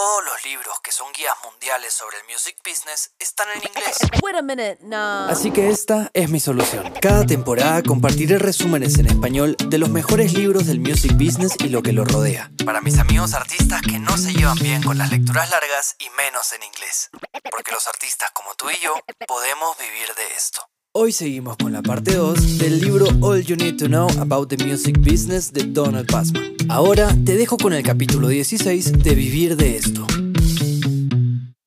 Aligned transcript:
Todos 0.00 0.24
los 0.24 0.44
libros 0.46 0.80
que 0.80 0.92
son 0.92 1.12
guías 1.12 1.34
mundiales 1.44 1.92
sobre 1.92 2.16
el 2.16 2.24
music 2.24 2.56
business 2.64 3.10
están 3.18 3.48
en 3.50 3.58
inglés. 3.58 3.98
Wait 4.22 4.34
a 4.34 4.40
minute, 4.40 4.78
no. 4.80 5.26
Así 5.26 5.50
que 5.50 5.68
esta 5.68 6.10
es 6.14 6.30
mi 6.30 6.40
solución. 6.40 6.90
Cada 7.02 7.26
temporada 7.26 7.82
compartiré 7.82 8.38
resúmenes 8.38 8.96
en 8.96 9.08
español 9.08 9.56
de 9.58 9.76
los 9.76 9.90
mejores 9.90 10.32
libros 10.32 10.68
del 10.68 10.80
music 10.80 11.12
business 11.18 11.54
y 11.58 11.68
lo 11.68 11.82
que 11.82 11.92
lo 11.92 12.06
rodea. 12.06 12.50
Para 12.64 12.80
mis 12.80 12.98
amigos 12.98 13.34
artistas 13.34 13.82
que 13.82 13.98
no 13.98 14.16
se 14.16 14.32
llevan 14.32 14.56
bien 14.56 14.82
con 14.82 14.96
las 14.96 15.10
lecturas 15.10 15.50
largas 15.50 15.96
y 15.98 16.08
menos 16.16 16.50
en 16.54 16.62
inglés. 16.62 17.10
Porque 17.50 17.72
los 17.72 17.86
artistas 17.86 18.30
como 18.30 18.54
tú 18.54 18.70
y 18.70 18.82
yo 18.82 18.94
podemos 19.28 19.76
vivir 19.76 20.14
de 20.14 20.34
esto. 20.34 20.69
Hoy 20.92 21.12
seguimos 21.12 21.56
con 21.56 21.72
la 21.72 21.82
parte 21.82 22.16
2 22.16 22.58
del 22.58 22.80
libro 22.80 23.06
All 23.22 23.44
You 23.44 23.54
Need 23.54 23.76
to 23.76 23.86
Know 23.86 24.08
About 24.18 24.48
the 24.48 24.56
Music 24.64 24.98
Business 24.98 25.52
de 25.52 25.62
Donald 25.62 26.10
Passman. 26.10 26.56
Ahora 26.68 27.14
te 27.24 27.36
dejo 27.36 27.56
con 27.58 27.72
el 27.72 27.84
capítulo 27.84 28.26
16 28.26 29.00
de 29.00 29.14
Vivir 29.14 29.54
de 29.54 29.76
esto. 29.76 30.04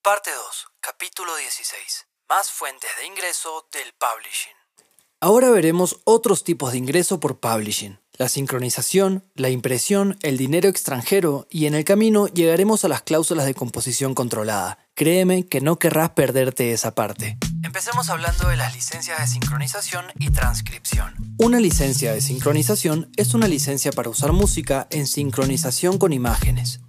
Parte 0.02 0.30
2, 0.30 0.66
capítulo 0.82 1.38
16. 1.38 2.06
Más 2.28 2.52
fuentes 2.52 2.90
de 3.00 3.08
ingreso 3.08 3.66
del 3.72 3.94
publishing. 3.98 4.52
Ahora 5.22 5.52
veremos 5.52 6.02
otros 6.04 6.44
tipos 6.44 6.74
de 6.74 6.80
ingreso 6.80 7.22
por 7.22 7.40
publishing. 7.40 8.00
La 8.18 8.28
sincronización, 8.28 9.24
la 9.36 9.50
impresión, 9.50 10.18
el 10.22 10.36
dinero 10.36 10.68
extranjero 10.68 11.48
y 11.50 11.68
en 11.68 11.76
el 11.76 11.86
camino 11.86 12.28
llegaremos 12.28 12.84
a 12.84 12.90
las 12.90 13.04
cláusulas 13.04 13.46
de 13.46 13.54
composición 13.54 14.16
controlada. 14.16 14.80
Créeme 14.96 15.48
que 15.48 15.62
no 15.62 15.80
querrás 15.80 16.10
perderte 16.10 16.74
esa 16.74 16.94
parte. 16.94 17.38
Empecemos 17.74 18.12
hablando 18.12 18.50
de 18.50 18.56
las 18.56 18.76
licencias 18.76 19.20
de 19.20 19.26
sincronización 19.26 20.06
y 20.20 20.30
transcripción. 20.30 21.16
Una 21.40 21.60
licencia 21.60 22.14
de 22.14 22.22
sincronización 22.22 23.10
es 23.18 23.34
una 23.34 23.48
licencia 23.48 23.92
para 23.92 24.12
usar 24.12 24.32
música 24.32 24.86
en 24.92 25.08
sincronización 25.08 25.98
con 25.98 26.14
imágenes. 26.14 26.82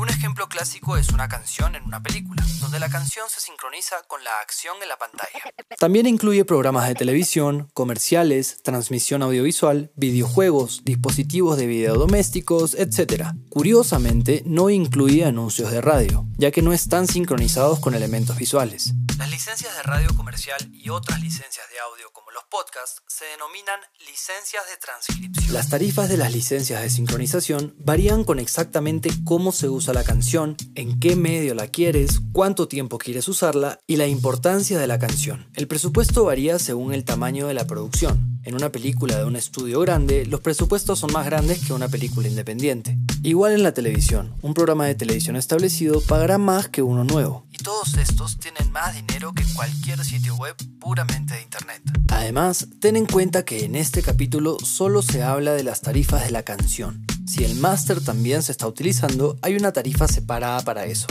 Un 0.00 0.08
ejemplo 0.08 0.48
clásico 0.48 0.96
es 0.96 1.10
una 1.10 1.28
canción 1.28 1.74
en 1.74 1.84
una 1.84 2.02
película, 2.02 2.42
donde 2.62 2.80
la 2.80 2.88
canción 2.88 3.26
se 3.28 3.42
sincroniza 3.42 3.96
con 4.06 4.24
la 4.24 4.40
acción 4.40 4.74
en 4.82 4.88
la 4.88 4.96
pantalla. 4.96 5.52
También 5.78 6.06
incluye 6.06 6.46
programas 6.46 6.88
de 6.88 6.94
televisión, 6.94 7.68
comerciales, 7.74 8.62
transmisión 8.62 9.20
audiovisual, 9.20 9.92
videojuegos, 9.96 10.80
dispositivos 10.84 11.58
de 11.58 11.66
video 11.66 11.96
domésticos, 11.96 12.76
etc. 12.76 13.26
Curiosamente, 13.50 14.42
no 14.46 14.70
incluye 14.70 15.26
anuncios 15.26 15.70
de 15.70 15.82
radio, 15.82 16.24
ya 16.38 16.50
que 16.50 16.62
no 16.62 16.72
están 16.72 17.06
sincronizados 17.06 17.78
con 17.80 17.94
elementos 17.94 18.38
visuales. 18.38 18.94
Las 19.18 19.28
licencias 19.28 19.76
de 19.76 19.82
radio 19.82 20.16
comercial 20.16 20.70
y 20.72 20.88
otras 20.88 21.20
licencias 21.20 21.68
de 21.70 21.78
audio 21.78 22.10
como 22.14 22.30
los 22.30 22.44
podcasts 22.44 23.02
se 23.06 23.26
denominan 23.26 23.78
licencias 24.06 24.62
de 24.70 24.78
transcripción. 24.78 25.54
Las 25.54 25.68
tarifas 25.68 26.08
de 26.08 26.16
las 26.16 26.32
licencias 26.32 26.80
de 26.80 26.88
sincronización 26.88 27.74
varían 27.78 28.24
con 28.24 28.38
exactamente 28.38 29.10
cómo 29.24 29.52
se 29.52 29.68
usa 29.68 29.89
la 29.92 30.04
canción, 30.04 30.56
en 30.74 30.98
qué 31.00 31.16
medio 31.16 31.54
la 31.54 31.66
quieres, 31.68 32.20
cuánto 32.32 32.68
tiempo 32.68 32.98
quieres 32.98 33.28
usarla 33.28 33.80
y 33.86 33.96
la 33.96 34.06
importancia 34.06 34.78
de 34.78 34.86
la 34.86 34.98
canción. 34.98 35.46
El 35.54 35.68
presupuesto 35.68 36.24
varía 36.24 36.58
según 36.58 36.92
el 36.94 37.04
tamaño 37.04 37.46
de 37.46 37.54
la 37.54 37.66
producción. 37.66 38.39
En 38.42 38.54
una 38.54 38.72
película 38.72 39.18
de 39.18 39.24
un 39.26 39.36
estudio 39.36 39.80
grande, 39.80 40.24
los 40.24 40.40
presupuestos 40.40 40.98
son 40.98 41.12
más 41.12 41.26
grandes 41.26 41.64
que 41.64 41.74
una 41.74 41.88
película 41.88 42.26
independiente. 42.26 42.96
Igual 43.22 43.52
en 43.52 43.62
la 43.62 43.74
televisión, 43.74 44.34
un 44.40 44.54
programa 44.54 44.86
de 44.86 44.94
televisión 44.94 45.36
establecido 45.36 46.00
pagará 46.00 46.38
más 46.38 46.68
que 46.68 46.80
uno 46.80 47.04
nuevo. 47.04 47.46
Y 47.50 47.58
todos 47.58 47.94
estos 47.98 48.38
tienen 48.38 48.72
más 48.72 48.94
dinero 48.94 49.34
que 49.34 49.44
cualquier 49.54 50.02
sitio 50.04 50.36
web 50.36 50.56
puramente 50.80 51.34
de 51.34 51.42
internet. 51.42 51.82
Además, 52.08 52.68
ten 52.80 52.96
en 52.96 53.04
cuenta 53.04 53.44
que 53.44 53.64
en 53.64 53.76
este 53.76 54.02
capítulo 54.02 54.56
solo 54.64 55.02
se 55.02 55.22
habla 55.22 55.52
de 55.52 55.62
las 55.62 55.82
tarifas 55.82 56.24
de 56.24 56.30
la 56.30 56.42
canción. 56.42 57.04
Si 57.26 57.44
el 57.44 57.56
máster 57.56 58.02
también 58.02 58.42
se 58.42 58.52
está 58.52 58.66
utilizando, 58.66 59.38
hay 59.42 59.54
una 59.56 59.72
tarifa 59.72 60.08
separada 60.08 60.62
para 60.62 60.86
eso, 60.86 61.06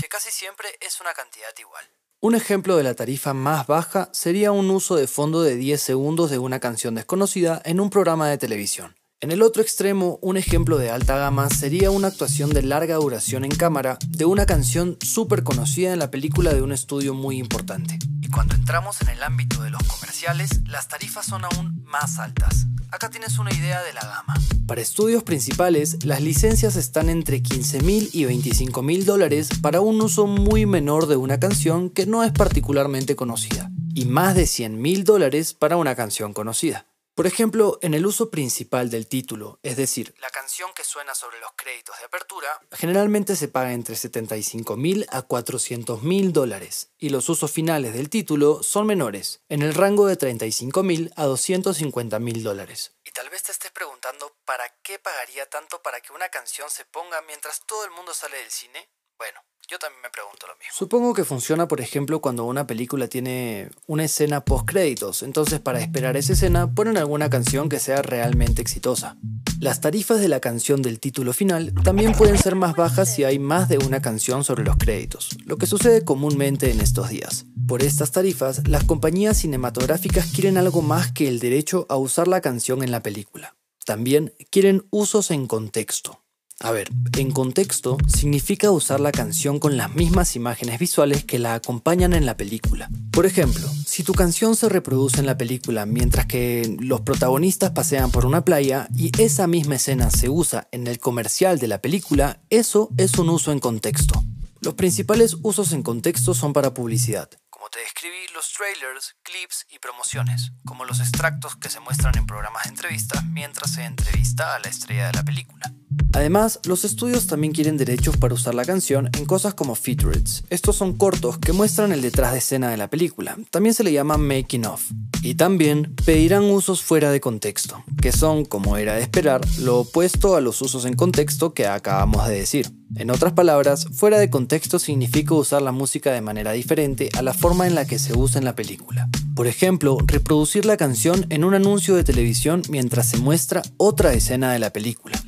que 0.00 0.08
casi 0.08 0.30
siempre 0.30 0.68
es 0.80 1.00
una 1.00 1.12
cantidad 1.12 1.50
igual. 1.58 1.84
Un 2.20 2.34
ejemplo 2.34 2.76
de 2.76 2.82
la 2.82 2.94
tarifa 2.94 3.32
más 3.32 3.68
baja 3.68 4.08
sería 4.12 4.50
un 4.50 4.68
uso 4.72 4.96
de 4.96 5.06
fondo 5.06 5.40
de 5.42 5.54
10 5.54 5.80
segundos 5.80 6.32
de 6.32 6.38
una 6.40 6.58
canción 6.58 6.96
desconocida 6.96 7.62
en 7.64 7.78
un 7.78 7.90
programa 7.90 8.28
de 8.28 8.38
televisión. 8.38 8.97
En 9.20 9.32
el 9.32 9.42
otro 9.42 9.62
extremo, 9.62 10.20
un 10.22 10.36
ejemplo 10.36 10.78
de 10.78 10.90
alta 10.90 11.16
gama 11.16 11.50
sería 11.50 11.90
una 11.90 12.06
actuación 12.06 12.50
de 12.50 12.62
larga 12.62 12.94
duración 12.94 13.44
en 13.44 13.50
cámara 13.50 13.98
de 14.06 14.24
una 14.24 14.46
canción 14.46 14.96
súper 15.02 15.42
conocida 15.42 15.92
en 15.92 15.98
la 15.98 16.12
película 16.12 16.54
de 16.54 16.62
un 16.62 16.70
estudio 16.70 17.14
muy 17.14 17.36
importante. 17.36 17.98
Y 18.20 18.28
cuando 18.28 18.54
entramos 18.54 19.02
en 19.02 19.08
el 19.08 19.20
ámbito 19.24 19.60
de 19.64 19.70
los 19.70 19.82
comerciales, 19.82 20.60
las 20.66 20.86
tarifas 20.86 21.26
son 21.26 21.44
aún 21.44 21.82
más 21.84 22.20
altas. 22.20 22.66
Acá 22.92 23.10
tienes 23.10 23.40
una 23.40 23.52
idea 23.52 23.82
de 23.82 23.92
la 23.92 24.02
gama. 24.02 24.34
Para 24.68 24.82
estudios 24.82 25.24
principales, 25.24 26.04
las 26.04 26.22
licencias 26.22 26.76
están 26.76 27.08
entre 27.08 27.42
15 27.42 27.82
mil 27.82 28.10
y 28.12 28.24
25 28.24 28.82
mil 28.82 29.04
dólares 29.04 29.48
para 29.60 29.80
un 29.80 30.00
uso 30.00 30.28
muy 30.28 30.64
menor 30.64 31.08
de 31.08 31.16
una 31.16 31.40
canción 31.40 31.90
que 31.90 32.06
no 32.06 32.22
es 32.22 32.30
particularmente 32.30 33.16
conocida, 33.16 33.68
y 33.94 34.04
más 34.04 34.36
de 34.36 34.46
100 34.46 34.80
mil 34.80 35.02
dólares 35.02 35.54
para 35.54 35.76
una 35.76 35.96
canción 35.96 36.32
conocida. 36.32 36.86
Por 37.18 37.26
ejemplo, 37.26 37.80
en 37.82 37.94
el 37.94 38.06
uso 38.06 38.30
principal 38.30 38.90
del 38.90 39.08
título, 39.08 39.58
es 39.64 39.76
decir, 39.76 40.14
la 40.20 40.30
canción 40.30 40.70
que 40.72 40.84
suena 40.84 41.16
sobre 41.16 41.40
los 41.40 41.50
créditos 41.56 41.98
de 41.98 42.04
apertura, 42.04 42.60
generalmente 42.70 43.34
se 43.34 43.48
paga 43.48 43.72
entre 43.72 43.96
75 43.96 44.76
mil 44.76 45.04
a 45.10 45.22
400 45.22 46.04
mil 46.04 46.32
dólares, 46.32 46.92
y 46.96 47.08
los 47.08 47.28
usos 47.28 47.50
finales 47.50 47.92
del 47.92 48.08
título 48.08 48.62
son 48.62 48.86
menores, 48.86 49.42
en 49.48 49.62
el 49.62 49.74
rango 49.74 50.06
de 50.06 50.16
35 50.16 50.84
mil 50.84 51.12
a 51.16 51.24
250 51.24 52.20
mil 52.20 52.44
dólares. 52.44 52.94
Y 53.02 53.10
tal 53.10 53.28
vez 53.30 53.42
te 53.42 53.50
estés 53.50 53.72
preguntando, 53.72 54.36
¿para 54.44 54.68
qué 54.84 55.00
pagaría 55.00 55.44
tanto 55.46 55.82
para 55.82 56.00
que 56.00 56.12
una 56.12 56.28
canción 56.28 56.70
se 56.70 56.84
ponga 56.84 57.20
mientras 57.22 57.66
todo 57.66 57.84
el 57.84 57.90
mundo 57.90 58.14
sale 58.14 58.36
del 58.36 58.52
cine? 58.52 58.88
Bueno, 59.18 59.40
yo 59.68 59.78
también 59.78 60.00
me 60.02 60.10
pregunto 60.10 60.46
lo 60.46 60.54
mismo. 60.56 60.72
Supongo 60.72 61.12
que 61.12 61.24
funciona, 61.24 61.68
por 61.68 61.80
ejemplo, 61.80 62.20
cuando 62.20 62.44
una 62.44 62.66
película 62.66 63.08
tiene 63.08 63.68
una 63.86 64.04
escena 64.04 64.44
post 64.44 64.66
créditos. 64.66 65.22
Entonces, 65.22 65.60
para 65.60 65.80
esperar 65.80 66.16
esa 66.16 66.32
escena, 66.32 66.72
ponen 66.72 66.96
alguna 66.96 67.28
canción 67.28 67.68
que 67.68 67.80
sea 67.80 68.00
realmente 68.00 68.62
exitosa. 68.62 69.16
Las 69.60 69.80
tarifas 69.80 70.20
de 70.20 70.28
la 70.28 70.40
canción 70.40 70.82
del 70.82 71.00
título 71.00 71.32
final 71.32 71.74
también 71.82 72.12
pueden 72.12 72.38
ser 72.38 72.54
más 72.54 72.76
bajas 72.76 73.12
si 73.12 73.24
hay 73.24 73.40
más 73.40 73.68
de 73.68 73.78
una 73.78 74.00
canción 74.00 74.44
sobre 74.44 74.64
los 74.64 74.76
créditos, 74.76 75.36
lo 75.44 75.56
que 75.58 75.66
sucede 75.66 76.04
comúnmente 76.04 76.70
en 76.70 76.80
estos 76.80 77.08
días. 77.08 77.44
Por 77.66 77.82
estas 77.82 78.12
tarifas, 78.12 78.66
las 78.68 78.84
compañías 78.84 79.38
cinematográficas 79.38 80.30
quieren 80.32 80.56
algo 80.56 80.80
más 80.80 81.12
que 81.12 81.26
el 81.26 81.40
derecho 81.40 81.86
a 81.88 81.96
usar 81.96 82.28
la 82.28 82.40
canción 82.40 82.84
en 82.84 82.92
la 82.92 83.02
película. 83.02 83.56
También 83.84 84.32
quieren 84.50 84.86
usos 84.90 85.30
en 85.32 85.46
contexto. 85.46 86.22
A 86.60 86.72
ver, 86.72 86.90
en 87.16 87.30
contexto 87.30 87.98
significa 88.08 88.72
usar 88.72 88.98
la 88.98 89.12
canción 89.12 89.60
con 89.60 89.76
las 89.76 89.94
mismas 89.94 90.34
imágenes 90.34 90.80
visuales 90.80 91.24
que 91.24 91.38
la 91.38 91.54
acompañan 91.54 92.14
en 92.14 92.26
la 92.26 92.36
película. 92.36 92.90
Por 93.12 93.26
ejemplo, 93.26 93.68
si 93.86 94.02
tu 94.02 94.12
canción 94.12 94.56
se 94.56 94.68
reproduce 94.68 95.20
en 95.20 95.26
la 95.26 95.38
película 95.38 95.86
mientras 95.86 96.26
que 96.26 96.76
los 96.80 97.02
protagonistas 97.02 97.70
pasean 97.70 98.10
por 98.10 98.26
una 98.26 98.44
playa 98.44 98.88
y 98.96 99.12
esa 99.22 99.46
misma 99.46 99.76
escena 99.76 100.10
se 100.10 100.28
usa 100.28 100.66
en 100.72 100.88
el 100.88 100.98
comercial 100.98 101.60
de 101.60 101.68
la 101.68 101.80
película, 101.80 102.40
eso 102.50 102.88
es 102.96 103.16
un 103.18 103.28
uso 103.28 103.52
en 103.52 103.60
contexto. 103.60 104.24
Los 104.60 104.74
principales 104.74 105.36
usos 105.42 105.72
en 105.72 105.84
contexto 105.84 106.34
son 106.34 106.52
para 106.52 106.74
publicidad. 106.74 107.30
Como 107.50 107.70
te 107.70 107.78
describí, 107.78 108.16
los 108.34 108.52
trailers, 108.52 109.14
clips 109.22 109.64
y 109.70 109.78
promociones, 109.78 110.50
como 110.64 110.84
los 110.84 110.98
extractos 110.98 111.54
que 111.54 111.70
se 111.70 111.78
muestran 111.78 112.18
en 112.18 112.26
programas 112.26 112.64
de 112.64 112.70
entrevistas 112.70 113.24
mientras 113.26 113.74
se 113.74 113.84
entrevista 113.84 114.56
a 114.56 114.58
la 114.58 114.68
estrella 114.68 115.06
de 115.06 115.12
la 115.12 115.22
película. 115.22 115.72
Además, 116.18 116.58
los 116.64 116.84
estudios 116.84 117.28
también 117.28 117.52
quieren 117.52 117.76
derechos 117.76 118.16
para 118.16 118.34
usar 118.34 118.52
la 118.52 118.64
canción 118.64 119.08
en 119.16 119.24
cosas 119.24 119.54
como 119.54 119.76
featurettes. 119.76 120.42
Estos 120.50 120.74
son 120.74 120.94
cortos 120.96 121.38
que 121.38 121.52
muestran 121.52 121.92
el 121.92 122.02
detrás 122.02 122.32
de 122.32 122.38
escena 122.38 122.70
de 122.70 122.76
la 122.76 122.90
película. 122.90 123.38
También 123.52 123.72
se 123.72 123.84
le 123.84 123.92
llama 123.92 124.18
making 124.18 124.66
of. 124.66 124.82
Y 125.22 125.36
también 125.36 125.94
pedirán 126.04 126.42
usos 126.42 126.82
fuera 126.82 127.12
de 127.12 127.20
contexto, 127.20 127.84
que 128.02 128.10
son, 128.10 128.44
como 128.44 128.76
era 128.76 128.94
de 128.94 129.02
esperar, 129.02 129.42
lo 129.60 129.78
opuesto 129.78 130.34
a 130.34 130.40
los 130.40 130.60
usos 130.60 130.86
en 130.86 130.94
contexto 130.94 131.54
que 131.54 131.68
acabamos 131.68 132.26
de 132.26 132.34
decir. 132.34 132.72
En 132.96 133.10
otras 133.10 133.34
palabras, 133.34 133.86
fuera 133.92 134.18
de 134.18 134.30
contexto 134.30 134.78
significa 134.78 135.34
usar 135.34 135.62
la 135.62 135.72
música 135.72 136.10
de 136.10 136.20
manera 136.20 136.52
diferente 136.52 137.10
a 137.16 137.22
la 137.22 137.34
forma 137.34 137.66
en 137.66 137.74
la 137.76 137.86
que 137.86 137.98
se 137.98 138.16
usa 138.16 138.38
en 138.38 138.44
la 138.44 138.56
película. 138.56 139.08
Por 139.36 139.46
ejemplo, 139.46 139.98
reproducir 140.04 140.64
la 140.64 140.76
canción 140.76 141.26
en 141.28 141.44
un 141.44 141.54
anuncio 141.54 141.94
de 141.94 142.02
televisión 142.02 142.62
mientras 142.70 143.08
se 143.08 143.18
muestra 143.18 143.62
otra 143.76 144.14
escena 144.14 144.52
de 144.52 144.58
la 144.58 144.72
película. 144.72 145.22